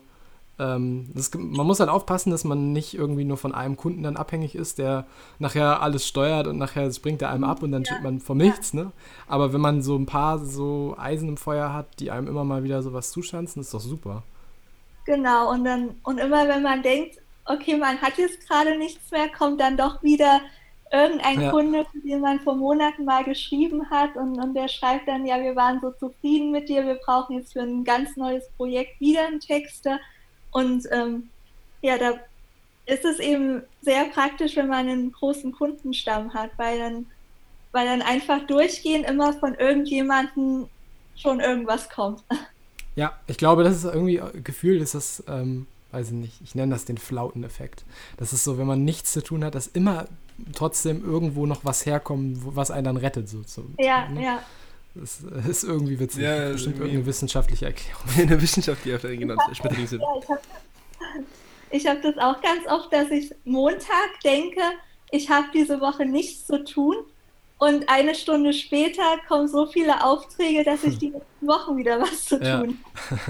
ähm, 0.59 1.09
das, 1.13 1.31
man 1.33 1.65
muss 1.65 1.79
halt 1.79 1.89
aufpassen, 1.89 2.31
dass 2.31 2.43
man 2.43 2.73
nicht 2.73 2.93
irgendwie 2.93 3.25
nur 3.25 3.37
von 3.37 3.53
einem 3.53 3.75
Kunden 3.75 4.03
dann 4.03 4.17
abhängig 4.17 4.55
ist, 4.55 4.77
der 4.77 5.05
nachher 5.39 5.81
alles 5.81 6.07
steuert 6.07 6.47
und 6.47 6.57
nachher 6.57 6.91
springt 6.91 7.21
er 7.21 7.31
einem 7.31 7.43
ab 7.43 7.63
und 7.63 7.71
dann 7.71 7.83
ja. 7.83 7.91
steht 7.91 8.03
man 8.03 8.19
vor 8.19 8.35
nichts. 8.35 8.73
Ne? 8.73 8.91
Aber 9.27 9.51
wenn 9.53 9.61
man 9.61 9.81
so 9.81 9.95
ein 9.95 10.05
paar 10.05 10.39
so 10.39 10.95
Eisen 10.97 11.29
im 11.29 11.37
Feuer 11.37 11.73
hat, 11.73 11.99
die 11.99 12.11
einem 12.11 12.27
immer 12.27 12.43
mal 12.43 12.63
wieder 12.63 12.83
sowas 12.83 13.11
zuschanzen, 13.11 13.61
ist 13.61 13.73
doch 13.73 13.79
super. 13.79 14.23
Genau, 15.05 15.51
und 15.51 15.65
dann, 15.65 15.95
und 16.03 16.19
immer 16.19 16.47
wenn 16.47 16.63
man 16.63 16.81
denkt, 16.81 17.17
okay, 17.45 17.75
man 17.75 17.99
hat 18.01 18.17
jetzt 18.17 18.47
gerade 18.47 18.77
nichts 18.77 19.11
mehr, 19.11 19.29
kommt 19.29 19.59
dann 19.59 19.75
doch 19.75 20.01
wieder 20.03 20.39
irgendein 20.91 21.41
ja. 21.41 21.49
Kunde, 21.49 21.85
für 21.91 21.99
den 21.99 22.21
man 22.21 22.39
vor 22.39 22.55
Monaten 22.55 23.03
mal 23.03 23.23
geschrieben 23.23 23.89
hat 23.89 24.15
und, 24.15 24.39
und 24.39 24.53
der 24.53 24.67
schreibt 24.67 25.07
dann, 25.07 25.25
ja, 25.25 25.41
wir 25.41 25.55
waren 25.55 25.81
so 25.81 25.91
zufrieden 25.91 26.51
mit 26.51 26.69
dir, 26.69 26.85
wir 26.85 26.99
brauchen 27.03 27.37
jetzt 27.37 27.53
für 27.53 27.61
ein 27.61 27.83
ganz 27.83 28.15
neues 28.15 28.47
Projekt 28.55 29.01
wieder 29.01 29.25
einen 29.25 29.39
Texter. 29.39 29.99
Und 30.53 30.87
ähm, 30.91 31.29
ja, 31.81 31.97
da 31.97 32.13
ist 32.85 33.05
es 33.05 33.19
eben 33.19 33.63
sehr 33.81 34.05
praktisch, 34.05 34.55
wenn 34.55 34.67
man 34.67 34.87
einen 34.87 35.11
großen 35.11 35.51
Kundenstamm 35.51 36.33
hat, 36.33 36.51
weil 36.57 36.79
dann, 36.79 37.05
weil 37.71 37.85
dann 37.85 38.01
einfach 38.01 38.45
durchgehend 38.45 39.05
immer 39.07 39.33
von 39.33 39.55
irgendjemandem 39.55 40.67
schon 41.15 41.39
irgendwas 41.39 41.89
kommt. 41.89 42.23
Ja, 42.95 43.13
ich 43.25 43.37
glaube, 43.37 43.63
das 43.63 43.77
ist 43.77 43.85
irgendwie 43.85 44.21
Gefühl, 44.43 44.79
ist 44.79 44.93
das, 44.93 45.23
ähm, 45.27 45.65
weiß 45.91 46.09
ich 46.09 46.13
nicht, 46.13 46.41
ich 46.43 46.53
nenne 46.53 46.75
das 46.75 46.85
den 46.85 46.99
Flauteneffekt. 46.99 47.85
Das 48.17 48.33
ist 48.33 48.43
so, 48.43 48.59
wenn 48.59 48.67
man 48.67 48.85
nichts 48.85 49.13
zu 49.13 49.23
tun 49.23 49.43
hat, 49.43 49.55
dass 49.55 49.65
immer 49.65 50.05
trotzdem 50.53 51.03
irgendwo 51.03 51.47
noch 51.47 51.65
was 51.65 51.87
herkommt, 51.87 52.37
was 52.55 52.69
einen 52.69 52.85
dann 52.85 52.97
rettet. 52.97 53.29
So, 53.29 53.41
so 53.47 53.65
ja, 53.79 54.07
ne? 54.09 54.23
ja. 54.23 54.43
Das 54.95 55.21
ist 55.47 55.63
irgendwie 55.63 55.99
witzig. 55.99 56.23
Ja, 56.23 56.49
Bestimmt 56.51 56.77
irgendeine 56.77 57.05
wissenschaftliche 57.05 57.65
Erklärung. 57.65 58.03
Eine 58.17 58.41
wissenschaftliche 58.41 58.93
Erklärung, 58.93 59.19
genau. 59.19 59.35
Schmetterlingssinn. 59.53 60.01
Ja, 61.71 61.79
ich 61.79 61.87
habe 61.87 61.97
hab 61.97 62.03
das 62.03 62.17
auch 62.23 62.41
ganz 62.41 62.67
oft, 62.69 62.93
dass 62.93 63.09
ich 63.09 63.33
Montag 63.45 64.19
denke, 64.23 64.61
ich 65.09 65.29
habe 65.29 65.47
diese 65.53 65.81
Woche 65.81 66.05
nichts 66.05 66.45
zu 66.45 66.63
tun. 66.63 66.95
Und 67.57 67.89
eine 67.89 68.13
Stunde 68.13 68.53
später 68.53 69.01
kommen 69.27 69.47
so 69.47 69.65
viele 69.65 70.03
Aufträge, 70.03 70.63
dass 70.63 70.83
ich 70.83 70.99
die 70.99 71.09
nächsten 71.09 71.47
Wochen 71.47 71.77
wieder 71.77 71.99
was 71.99 72.25
zu 72.25 72.39
tun 72.39 72.77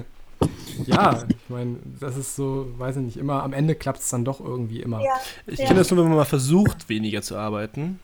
Ja, 0.86 1.24
ich 1.30 1.50
meine, 1.50 1.78
das 2.00 2.18
ist 2.18 2.36
so, 2.36 2.68
weiß 2.78 2.98
ich 2.98 3.04
nicht, 3.04 3.18
immer, 3.18 3.44
am 3.44 3.54
Ende 3.54 3.76
klappt 3.76 4.00
es 4.00 4.10
dann 4.10 4.26
doch 4.26 4.42
irgendwie 4.42 4.82
immer. 4.82 5.02
Ja, 5.02 5.14
ich 5.48 5.60
kenne 5.60 5.76
das 5.76 5.90
nur, 5.90 6.00
wenn 6.00 6.10
man 6.10 6.18
mal 6.18 6.26
versucht, 6.26 6.90
weniger 6.90 7.22
zu 7.22 7.38
arbeiten 7.38 8.00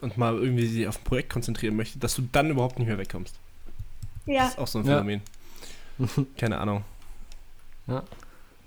und 0.00 0.16
mal 0.16 0.34
irgendwie 0.34 0.66
sich 0.66 0.86
auf 0.86 0.98
ein 0.98 1.04
Projekt 1.04 1.30
konzentrieren 1.30 1.76
möchte, 1.76 1.98
dass 1.98 2.14
du 2.14 2.22
dann 2.32 2.50
überhaupt 2.50 2.78
nicht 2.78 2.88
mehr 2.88 2.98
wegkommst. 2.98 3.34
Ja. 4.26 4.44
Das 4.44 4.50
ist 4.50 4.58
auch 4.58 4.66
so 4.66 4.78
ein 4.80 4.84
Phänomen. 4.84 5.20
Ja. 5.98 6.06
Keine 6.36 6.58
Ahnung. 6.58 6.84
Ja. 7.86 8.02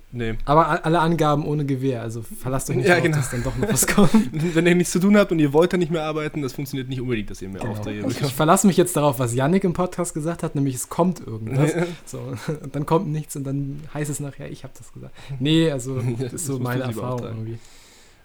Nee. 0.10 0.36
Aber 0.46 0.86
alle 0.86 1.00
Angaben 1.00 1.46
ohne 1.46 1.66
Gewehr, 1.66 2.02
also 2.02 2.22
verlasst 2.22 2.70
euch 2.70 2.78
nicht 2.78 2.88
ja, 2.88 2.96
auf, 2.96 3.04
genau. 3.04 3.18
dass 3.18 3.30
dann 3.30 3.44
doch 3.44 3.58
noch 3.58 3.68
was 3.68 3.86
kommt. 3.88 4.12
Wenn 4.56 4.66
ihr 4.66 4.74
nichts 4.74 4.94
zu 4.94 5.00
tun 5.00 5.18
habt 5.18 5.34
und 5.34 5.40
ihr 5.40 5.52
wollt 5.52 5.74
dann 5.74 5.82
nicht 5.82 5.92
mehr 5.92 6.04
arbeiten, 6.04 6.42
das 6.42 6.54
funktioniert 6.54 6.88
nicht 6.88 7.02
unbedingt, 7.02 7.30
dass 7.30 7.42
ihr 7.42 7.50
mehr 7.50 7.60
genau. 7.60 7.74
Aufträge 7.74 7.98
bekommt. 7.98 8.16
Ich, 8.16 8.28
ich 8.28 8.34
verlasse 8.34 8.68
mich 8.68 8.78
jetzt 8.78 8.96
darauf, 8.96 9.20
was 9.20 9.36
Yannick 9.36 9.66
im 9.66 9.74
Podcast 9.74 10.14
gesagt 10.14 10.44
hat, 10.44 10.56
nämlich 10.56 10.76
es 10.76 10.88
kommt 10.88 11.20
irgendwas. 11.20 11.74
Ja. 11.76 11.86
So, 12.06 12.20
und 12.20 12.74
dann 12.76 12.86
kommt 12.86 13.10
nichts 13.10 13.36
und 13.36 13.44
dann 13.44 13.82
heißt 13.94 14.10
es 14.10 14.22
nachher, 14.22 14.50
ich 14.50 14.64
habe 14.64 14.74
das 14.78 14.94
gesagt. 14.94 15.14
Nee, 15.40 15.72
also 15.72 16.02
das 16.02 16.32
ist 16.32 16.46
so 16.46 16.58
meine 16.58 16.84
Erfahrung 16.84 17.24
irgendwie. 17.24 17.60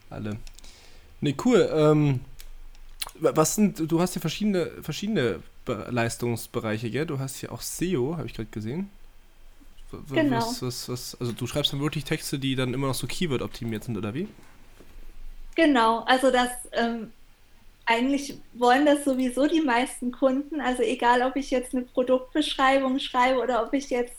Alle. 0.09 0.37
Nee, 1.21 1.35
cool. 1.45 1.69
Ähm, 1.75 2.21
was 3.19 3.55
sind, 3.55 3.91
du 3.91 4.01
hast 4.01 4.15
ja 4.15 4.21
verschiedene, 4.21 4.67
verschiedene 4.83 5.41
Leistungsbereiche, 5.67 6.91
gell? 6.91 7.07
Du 7.07 7.19
hast 7.19 7.41
ja 7.41 7.51
auch 7.51 7.61
SEO, 7.61 8.17
habe 8.17 8.27
ich 8.27 8.35
gerade 8.35 8.49
gesehen. 8.51 8.91
Genau. 10.11 10.37
Was, 10.37 10.63
was, 10.63 10.89
was, 10.89 11.17
also 11.21 11.33
du 11.33 11.47
schreibst 11.47 11.73
dann 11.73 11.81
wirklich 11.81 12.05
Texte, 12.05 12.39
die 12.39 12.57
dann 12.57 12.73
immer 12.73 12.87
noch 12.87 12.95
so 12.95 13.07
Keyword-optimiert 13.07 13.85
sind, 13.85 13.97
oder 13.97 14.15
wie? 14.15 14.27
Genau, 15.55 16.01
also 16.05 16.31
das 16.31 16.51
ähm, 16.73 17.13
eigentlich 17.85 18.39
wollen 18.55 18.87
das 18.87 19.05
sowieso 19.05 19.47
die 19.47 19.61
meisten 19.61 20.13
Kunden. 20.13 20.61
Also 20.61 20.83
egal, 20.83 21.23
ob 21.23 21.37
ich 21.37 21.51
jetzt 21.51 21.75
eine 21.75 21.85
Produktbeschreibung 21.85 22.99
schreibe 22.99 23.41
oder 23.41 23.63
ob 23.63 23.75
ich 23.75 23.91
jetzt 23.91 24.15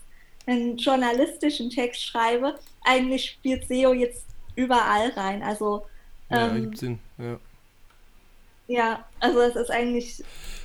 einen 0.45 0.77
journalistischen 0.77 1.69
Text 1.69 2.05
schreibe, 2.05 2.59
eigentlich 2.83 3.31
spielt 3.31 3.67
SEO 3.67 3.93
jetzt 3.93 4.25
überall 4.55 5.09
rein. 5.11 5.41
Also 5.41 5.85
ähm, 6.29 6.37
ja, 6.37 6.59
gibt 6.59 6.77
Sinn, 6.77 6.99
ja. 7.17 7.39
Ja, 8.73 9.05
also 9.19 9.39
es 9.41 9.55
ist 9.55 9.69
eigentlich 9.69 10.23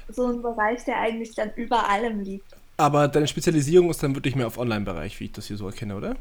so 0.09 0.27
ein 0.27 0.41
Bereich, 0.41 0.83
der 0.87 0.99
eigentlich 0.99 1.35
dann 1.35 1.51
über 1.57 1.91
allem 1.91 2.21
liegt. 2.21 2.57
Aber 2.79 3.07
deine 3.07 3.29
Spezialisierung 3.29 3.91
ist 3.91 4.03
dann 4.03 4.15
wirklich 4.15 4.35
mehr 4.35 4.47
auf 4.47 4.57
Online-Bereich, 4.57 5.21
wie 5.21 5.27
ich 5.27 5.33
das 5.33 5.47
hier 5.47 5.59
so 5.59 5.67
erkenne, 5.67 5.95
oder? 5.95 6.17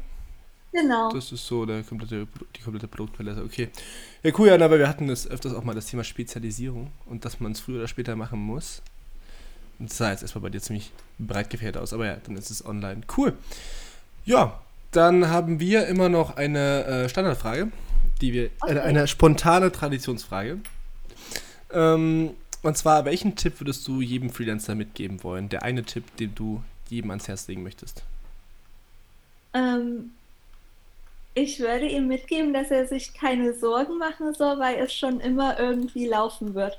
Genau. 0.70 1.10
Das 1.10 1.32
ist 1.32 1.46
so 1.46 1.64
der 1.64 1.82
komplette, 1.82 2.26
die 2.54 2.60
komplette 2.60 2.88
Produktpalette. 2.88 3.42
Okay. 3.42 3.70
Ja, 4.22 4.32
cool, 4.36 4.48
ja, 4.48 4.54
aber 4.56 4.78
wir 4.78 4.86
hatten 4.86 5.08
das 5.08 5.26
öfters 5.26 5.54
auch 5.54 5.64
mal 5.64 5.74
das 5.74 5.86
Thema 5.86 6.04
Spezialisierung 6.04 6.92
und 7.06 7.24
dass 7.24 7.40
man 7.40 7.52
es 7.52 7.60
früher 7.60 7.78
oder 7.78 7.88
später 7.88 8.16
machen 8.16 8.38
muss. 8.38 8.82
Und 9.78 9.88
das 9.88 9.96
sah 9.96 10.10
jetzt 10.10 10.20
erstmal 10.20 10.42
bei 10.42 10.50
dir 10.50 10.60
ziemlich 10.60 10.92
breit 11.18 11.48
gefährt 11.48 11.78
aus, 11.78 11.94
aber 11.94 12.04
ja, 12.04 12.18
dann 12.22 12.36
ist 12.36 12.50
es 12.50 12.66
online. 12.66 13.00
Cool. 13.16 13.32
Ja, 14.26 14.60
dann 14.90 15.30
haben 15.30 15.58
wir 15.58 15.86
immer 15.86 16.10
noch 16.10 16.36
eine 16.36 16.84
äh, 16.84 17.08
Standardfrage, 17.08 17.72
die 18.20 18.34
wir, 18.34 18.50
okay. 18.60 18.74
äh, 18.74 18.80
eine 18.80 19.06
spontane 19.06 19.72
Traditionsfrage. 19.72 20.58
Ähm, 21.72 22.30
und 22.62 22.76
zwar, 22.76 23.04
welchen 23.04 23.36
Tipp 23.36 23.60
würdest 23.60 23.86
du 23.86 24.00
jedem 24.00 24.30
Freelancer 24.30 24.74
mitgeben 24.74 25.22
wollen? 25.22 25.48
Der 25.48 25.62
eine 25.62 25.84
Tipp, 25.84 26.04
den 26.16 26.34
du 26.34 26.62
jedem 26.88 27.10
ans 27.10 27.28
Herz 27.28 27.46
legen 27.48 27.62
möchtest? 27.62 28.02
Ähm, 29.54 30.10
ich 31.34 31.60
würde 31.60 31.86
ihm 31.86 32.08
mitgeben, 32.08 32.52
dass 32.52 32.70
er 32.70 32.86
sich 32.86 33.14
keine 33.14 33.54
Sorgen 33.54 33.98
machen 33.98 34.34
soll, 34.34 34.58
weil 34.58 34.76
es 34.76 34.92
schon 34.92 35.20
immer 35.20 35.58
irgendwie 35.58 36.06
laufen 36.06 36.54
wird. 36.54 36.78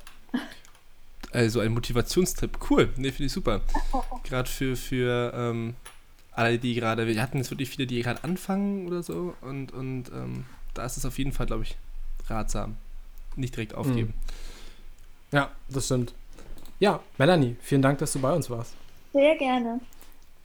Also 1.32 1.60
ein 1.60 1.74
Motivationstipp. 1.74 2.58
Cool, 2.70 2.90
ne, 2.98 3.12
finde 3.12 3.26
ich 3.26 3.32
super. 3.32 3.62
Gerade 4.24 4.50
für, 4.50 4.76
für 4.76 5.32
ähm, 5.36 5.76
alle, 6.32 6.58
die 6.58 6.74
gerade, 6.74 7.08
wir 7.08 7.22
hatten 7.22 7.38
jetzt 7.38 7.52
wirklich 7.52 7.70
viele, 7.70 7.86
die 7.88 8.02
gerade 8.02 8.24
anfangen 8.24 8.88
oder 8.88 9.04
so 9.04 9.36
und, 9.42 9.72
und 9.74 10.10
ähm, 10.10 10.46
da 10.74 10.86
ist 10.86 10.98
es 10.98 11.06
auf 11.06 11.18
jeden 11.18 11.32
Fall, 11.32 11.46
glaube 11.46 11.64
ich, 11.64 11.76
ratsam. 12.28 12.78
Nicht 13.36 13.56
direkt 13.56 13.76
aufgeben. 13.76 14.14
Mhm. 14.16 14.59
Ja, 15.32 15.52
das 15.70 15.86
stimmt. 15.86 16.14
Ja, 16.80 17.02
Melanie, 17.18 17.56
vielen 17.62 17.82
Dank, 17.82 18.00
dass 18.00 18.14
du 18.14 18.20
bei 18.20 18.34
uns 18.34 18.50
warst. 18.50 18.74
Sehr 19.14 19.36
gerne. 19.36 19.80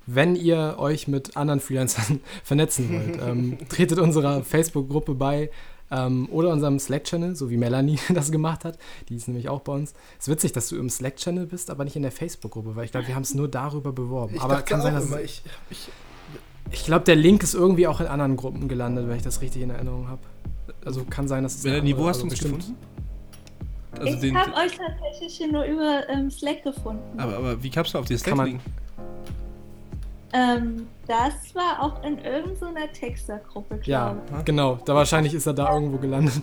Wenn 0.07 0.37
ihr 0.37 0.77
euch 0.79 1.09
mit 1.09 1.37
anderen 1.37 1.61
Freelancern 1.61 2.21
vernetzen 2.45 2.93
wollt, 2.93 3.21
ähm, 3.23 3.59
tretet 3.69 3.99
unserer 3.99 4.43
Facebook-Gruppe 4.43 5.15
bei 5.15 5.51
ähm, 5.91 6.29
oder 6.31 6.51
unserem 6.51 6.79
Slack-Channel, 6.79 7.37
so 7.37 7.51
wie 7.51 7.57
Melanie 7.57 7.99
das 8.13 8.31
gemacht 8.31 8.65
hat. 8.65 8.79
Die 9.09 9.17
ist 9.17 9.29
nämlich 9.29 9.49
auch 9.49 9.61
bei 9.61 9.73
uns. 9.73 9.95
Es 10.19 10.27
ist 10.27 10.33
witzig, 10.33 10.53
dass 10.53 10.69
du 10.69 10.77
im 10.77 10.91
Slack-Channel 10.91 11.47
bist, 11.47 11.71
aber 11.71 11.85
nicht 11.85 11.97
in 11.97 12.03
der 12.03 12.13
Facebook-Gruppe, 12.13 12.77
weil 12.77 12.85
ich 12.85 12.91
glaube, 12.91 13.07
wir 13.07 13.15
haben 13.15 13.23
es 13.23 13.35
nur 13.35 13.49
darüber 13.49 13.93
beworben. 13.93 14.35
Ich 14.35 14.43
aber 14.43 14.63
kann 14.63 14.83
sein, 14.83 14.95
dass. 14.95 15.07
Immer, 15.07 15.23
ich, 15.23 15.43
ich, 15.71 15.89
ich 16.71 16.85
glaube, 16.85 17.05
der 17.05 17.17
Link 17.17 17.43
ist 17.43 17.55
irgendwie 17.55 17.87
auch 17.87 18.01
in 18.01 18.07
anderen 18.07 18.37
Gruppen 18.37 18.69
gelandet, 18.69 19.09
wenn 19.09 19.17
ich 19.17 19.23
das 19.23 19.41
richtig 19.41 19.63
in 19.63 19.71
Erinnerung 19.71 20.09
habe. 20.09 20.23
Also 20.85 21.05
kann 21.05 21.29
sein, 21.29 21.45
dass 21.45 21.55
es. 21.55 21.65
Melanie, 21.65 21.97
wo 21.97 22.09
hast 22.09 22.21
du 22.21 22.25
uns 22.25 22.39
gefunden? 22.39 22.77
Also 24.01 24.27
ich 24.27 24.35
habe 24.35 24.53
euch 24.55 24.77
tatsächlich 24.77 25.37
hier 25.37 25.51
nur 25.53 25.65
über 25.65 26.09
ähm, 26.09 26.31
Slack 26.31 26.63
gefunden. 26.63 27.19
Aber, 27.19 27.37
aber 27.37 27.63
wie 27.63 27.71
kamst 27.71 27.95
du 27.95 27.99
auf 27.99 28.07
die 28.07 28.17
Slack-Link? 28.17 28.61
Ähm, 30.33 30.89
das 31.07 31.55
war 31.55 31.81
auch 31.81 32.03
in 32.03 32.19
irgendeiner 32.19 32.91
Textergruppe, 32.93 33.81
Ja, 33.85 34.17
ich. 34.39 34.45
genau. 34.45 34.79
Da 34.85 34.95
wahrscheinlich 34.95 35.33
ist 35.33 35.47
er 35.47 35.53
da 35.55 35.73
irgendwo 35.73 35.97
gelandet. 35.99 36.43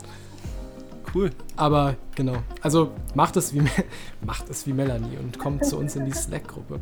cool. 1.13 1.29
Aber 1.57 1.95
genau, 2.15 2.37
also 2.61 2.91
macht 3.15 3.35
es 3.35 3.53
wie, 3.53 3.61
macht 4.25 4.49
es 4.49 4.65
wie 4.65 4.71
Melanie 4.71 5.17
und 5.17 5.37
kommt 5.37 5.65
zu 5.65 5.77
uns 5.77 5.97
in 5.97 6.05
die 6.05 6.13
Slack-Gruppe. 6.13 6.79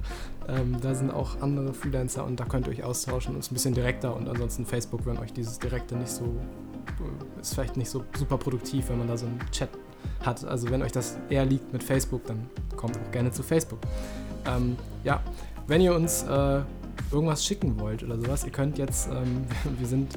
Ähm, 0.48 0.78
da 0.82 0.94
sind 0.94 1.10
auch 1.12 1.42
andere 1.42 1.74
Freelancer 1.74 2.24
und 2.26 2.40
da 2.40 2.46
könnt 2.46 2.68
ihr 2.68 2.74
euch 2.74 2.84
austauschen 2.84 3.34
und 3.34 3.40
es 3.40 3.48
ist 3.48 3.52
ein 3.52 3.56
bisschen 3.56 3.74
direkter 3.74 4.16
und 4.16 4.30
ansonsten 4.30 4.66
Facebook, 4.68 5.06
wenn 5.08 5.18
euch 5.18 5.34
dieses 5.34 5.58
Direkte 5.58 5.96
nicht 5.96 6.12
so, 6.12 6.26
äh, 6.26 7.42
ist 7.42 7.56
vielleicht 7.56 7.76
nicht 7.76 7.90
so 7.90 8.04
super 8.16 8.38
produktiv, 8.38 8.90
wenn 8.90 9.00
man 9.00 9.08
da 9.08 9.18
so 9.18 9.26
einen 9.26 9.40
Chat 9.52 9.70
hat. 10.22 10.44
Also 10.46 10.70
wenn 10.70 10.82
euch 10.82 10.92
das 10.92 11.18
eher 11.30 11.46
liegt 11.46 11.72
mit 11.74 11.84
Facebook, 11.84 12.26
dann 12.26 12.50
kommt 12.76 12.98
auch 12.98 13.12
gerne 13.12 13.32
zu 13.32 13.44
Facebook. 13.44 13.80
Ähm, 14.46 14.78
ja, 15.04 15.22
wenn 15.68 15.82
ihr 15.82 15.94
uns 15.94 16.24
äh, 16.24 16.62
irgendwas 17.12 17.46
schicken 17.46 17.80
wollt 17.80 18.04
oder 18.04 18.18
sowas, 18.18 18.44
ihr 18.44 18.52
könnt 18.52 18.78
jetzt, 18.78 19.10
ähm, 19.10 19.46
wir 19.80 19.88
sind 19.88 20.14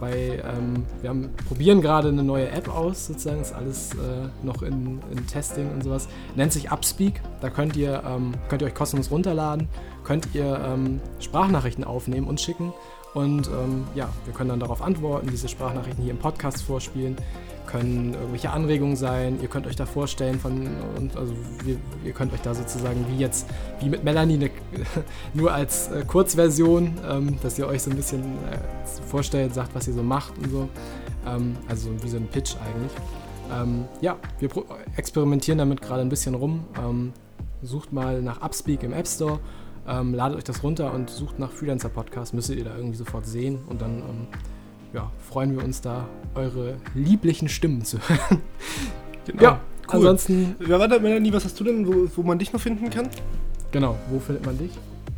bei, 0.00 0.42
ähm, 0.44 0.84
wir 1.00 1.10
haben, 1.10 1.30
probieren 1.48 1.80
gerade 1.80 2.08
eine 2.08 2.22
neue 2.22 2.50
App 2.50 2.68
aus, 2.68 3.06
sozusagen, 3.06 3.40
ist 3.40 3.54
alles 3.54 3.92
äh, 3.94 4.28
noch 4.44 4.62
in, 4.62 5.00
in, 5.10 5.26
Testing 5.26 5.70
und 5.72 5.84
sowas. 5.84 6.08
Nennt 6.34 6.52
sich 6.52 6.70
Upspeak, 6.72 7.20
da 7.40 7.50
könnt 7.50 7.76
ihr, 7.76 8.02
ähm, 8.04 8.32
könnt 8.48 8.62
ihr 8.62 8.68
euch 8.68 8.74
kostenlos 8.74 9.10
runterladen, 9.10 9.68
könnt 10.02 10.28
ihr 10.34 10.60
ähm, 10.66 11.00
Sprachnachrichten 11.20 11.84
aufnehmen 11.84 12.26
und 12.26 12.40
schicken 12.40 12.72
und 13.14 13.46
ähm, 13.48 13.84
ja, 13.94 14.08
wir 14.24 14.34
können 14.34 14.50
dann 14.50 14.60
darauf 14.60 14.82
antworten, 14.82 15.28
diese 15.30 15.48
Sprachnachrichten 15.48 16.02
hier 16.02 16.12
im 16.12 16.18
Podcast 16.18 16.62
vorspielen 16.62 17.16
können 17.66 18.14
irgendwelche 18.14 18.50
Anregungen 18.50 18.94
sein. 18.94 19.38
Ihr 19.40 19.48
könnt 19.48 19.66
euch 19.66 19.76
da 19.76 19.86
vorstellen 19.86 20.38
von 20.38 20.68
und 20.96 21.16
also 21.16 21.34
wir, 21.64 21.76
ihr 22.04 22.12
könnt 22.12 22.32
euch 22.32 22.40
da 22.40 22.54
sozusagen 22.54 23.04
wie 23.08 23.18
jetzt 23.18 23.48
wie 23.80 23.88
mit 23.88 24.04
Melanie 24.04 24.34
eine, 24.34 24.50
nur 25.34 25.52
als 25.52 25.88
äh, 25.88 26.04
Kurzversion, 26.06 26.94
ähm, 27.08 27.38
dass 27.42 27.58
ihr 27.58 27.66
euch 27.66 27.82
so 27.82 27.90
ein 27.90 27.96
bisschen 27.96 28.22
äh, 28.22 28.58
vorstellt, 29.08 29.54
sagt, 29.54 29.74
was 29.74 29.88
ihr 29.88 29.94
so 29.94 30.02
macht 30.02 30.38
und 30.38 30.50
so. 30.50 30.68
Ähm, 31.26 31.56
also 31.68 31.90
wie 32.02 32.08
so 32.08 32.16
ein 32.16 32.28
Pitch 32.28 32.54
eigentlich. 32.64 32.92
Ähm, 33.52 33.86
ja, 34.00 34.16
wir 34.38 34.50
experimentieren 34.96 35.58
damit 35.58 35.82
gerade 35.82 36.02
ein 36.02 36.08
bisschen 36.08 36.34
rum. 36.34 36.64
Ähm, 36.78 37.12
sucht 37.62 37.92
mal 37.92 38.22
nach 38.22 38.42
Upspeak 38.42 38.82
im 38.82 38.92
App 38.92 39.08
Store. 39.08 39.40
Ähm, 39.86 40.14
ladet 40.14 40.38
euch 40.38 40.44
das 40.44 40.62
runter 40.62 40.92
und 40.94 41.10
sucht 41.10 41.38
nach 41.38 41.50
Freelancer 41.50 41.88
Podcast. 41.88 42.34
Müsstet 42.34 42.58
ihr 42.58 42.64
da 42.64 42.76
irgendwie 42.76 42.96
sofort 42.96 43.26
sehen 43.26 43.58
und 43.68 43.82
dann 43.82 43.98
ähm, 43.98 44.26
ja, 44.94 45.10
freuen 45.18 45.56
wir 45.56 45.64
uns 45.64 45.80
da, 45.80 46.06
eure 46.34 46.76
lieblichen 46.94 47.48
Stimmen 47.48 47.84
zu 47.84 47.98
hören. 48.08 48.40
Genau. 49.26 49.42
Ja, 49.42 49.60
cool. 49.88 49.96
ansonsten. 49.96 50.56
Wer 50.58 50.78
war 50.78 50.88
da, 50.88 50.98
Melanie? 50.98 51.32
Was 51.32 51.44
hast 51.44 51.58
du 51.60 51.64
denn, 51.64 51.86
wo, 51.86 52.08
wo 52.16 52.22
man 52.22 52.38
dich 52.38 52.52
noch 52.52 52.60
finden 52.60 52.88
kann? 52.90 53.08
Genau, 53.72 53.96
wo 54.10 54.18
findet 54.20 54.46
man 54.46 54.56
dich? 54.56 54.70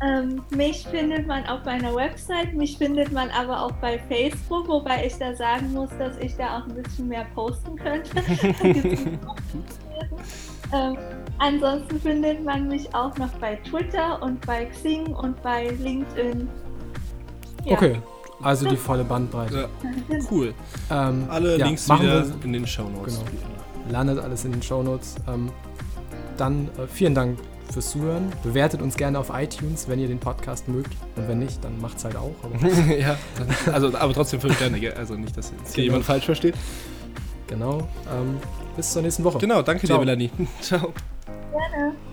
Ähm, 0.03 0.41
mich 0.55 0.85
findet 0.87 1.25
man 1.25 1.45
auf 1.47 1.65
meiner 1.65 1.95
Website, 1.95 2.53
mich 2.53 2.77
findet 2.77 3.11
man 3.11 3.29
aber 3.31 3.63
auch 3.63 3.71
bei 3.73 3.97
Facebook, 4.07 4.67
wobei 4.67 5.07
ich 5.07 5.15
da 5.15 5.33
sagen 5.35 5.73
muss, 5.73 5.89
dass 5.97 6.17
ich 6.19 6.35
da 6.35 6.59
auch 6.59 6.67
ein 6.67 6.75
bisschen 6.75 7.07
mehr 7.07 7.25
posten 7.33 7.75
könnte. 7.75 8.11
ähm, 10.73 10.97
ansonsten 11.39 11.99
findet 11.99 12.43
man 12.43 12.67
mich 12.67 12.93
auch 12.93 13.15
noch 13.17 13.31
bei 13.39 13.55
Twitter 13.57 14.21
und 14.21 14.45
bei 14.45 14.65
Xing 14.65 15.07
und 15.07 15.41
bei 15.41 15.69
LinkedIn. 15.69 16.49
Ja. 17.65 17.73
Okay, 17.73 18.01
also 18.41 18.69
die 18.69 18.77
volle 18.77 19.03
Bandbreite. 19.03 19.69
Ja, 20.09 20.17
cool. 20.31 20.53
Ähm, 20.89 21.25
Alle 21.29 21.57
ja, 21.57 21.65
Links 21.65 21.89
wieder 21.89 22.25
wir, 22.27 22.35
in 22.43 22.53
den 22.53 22.67
Shownotes. 22.67 23.19
Genau. 23.19 23.91
Landet 23.91 24.19
alles 24.19 24.45
in 24.45 24.51
den 24.51 24.61
Shownotes. 24.61 25.15
Ähm, 25.27 25.51
dann 26.37 26.69
äh, 26.77 26.87
vielen 26.87 27.15
Dank 27.15 27.39
fürs 27.71 27.91
Zuhören. 27.91 28.31
Bewertet 28.43 28.81
uns 28.81 28.95
gerne 28.95 29.19
auf 29.19 29.31
iTunes, 29.33 29.87
wenn 29.89 29.99
ihr 29.99 30.07
den 30.07 30.19
Podcast 30.19 30.67
mögt. 30.67 30.91
Und 31.15 31.27
wenn 31.27 31.39
nicht, 31.39 31.63
dann 31.63 31.79
macht's 31.81 32.05
halt 32.05 32.15
auch. 32.15 32.35
ja, 32.99 33.17
dann, 33.37 33.73
also, 33.73 33.97
aber 33.97 34.13
trotzdem 34.13 34.39
fünf 34.39 34.55
Sterne. 34.55 34.93
Also 34.95 35.15
nicht, 35.15 35.35
dass 35.35 35.51
jetzt 35.51 35.73
genau. 35.73 35.85
jemand 35.85 36.05
falsch 36.05 36.25
versteht. 36.25 36.55
Genau. 37.47 37.79
Ähm, 38.13 38.37
bis 38.75 38.91
zur 38.91 39.01
nächsten 39.01 39.23
Woche. 39.23 39.39
Genau, 39.39 39.61
danke 39.61 39.87
Ciao. 39.87 39.97
dir, 39.97 40.05
Melanie. 40.05 40.29
Ciao. 40.61 40.93
Gerne. 41.57 42.06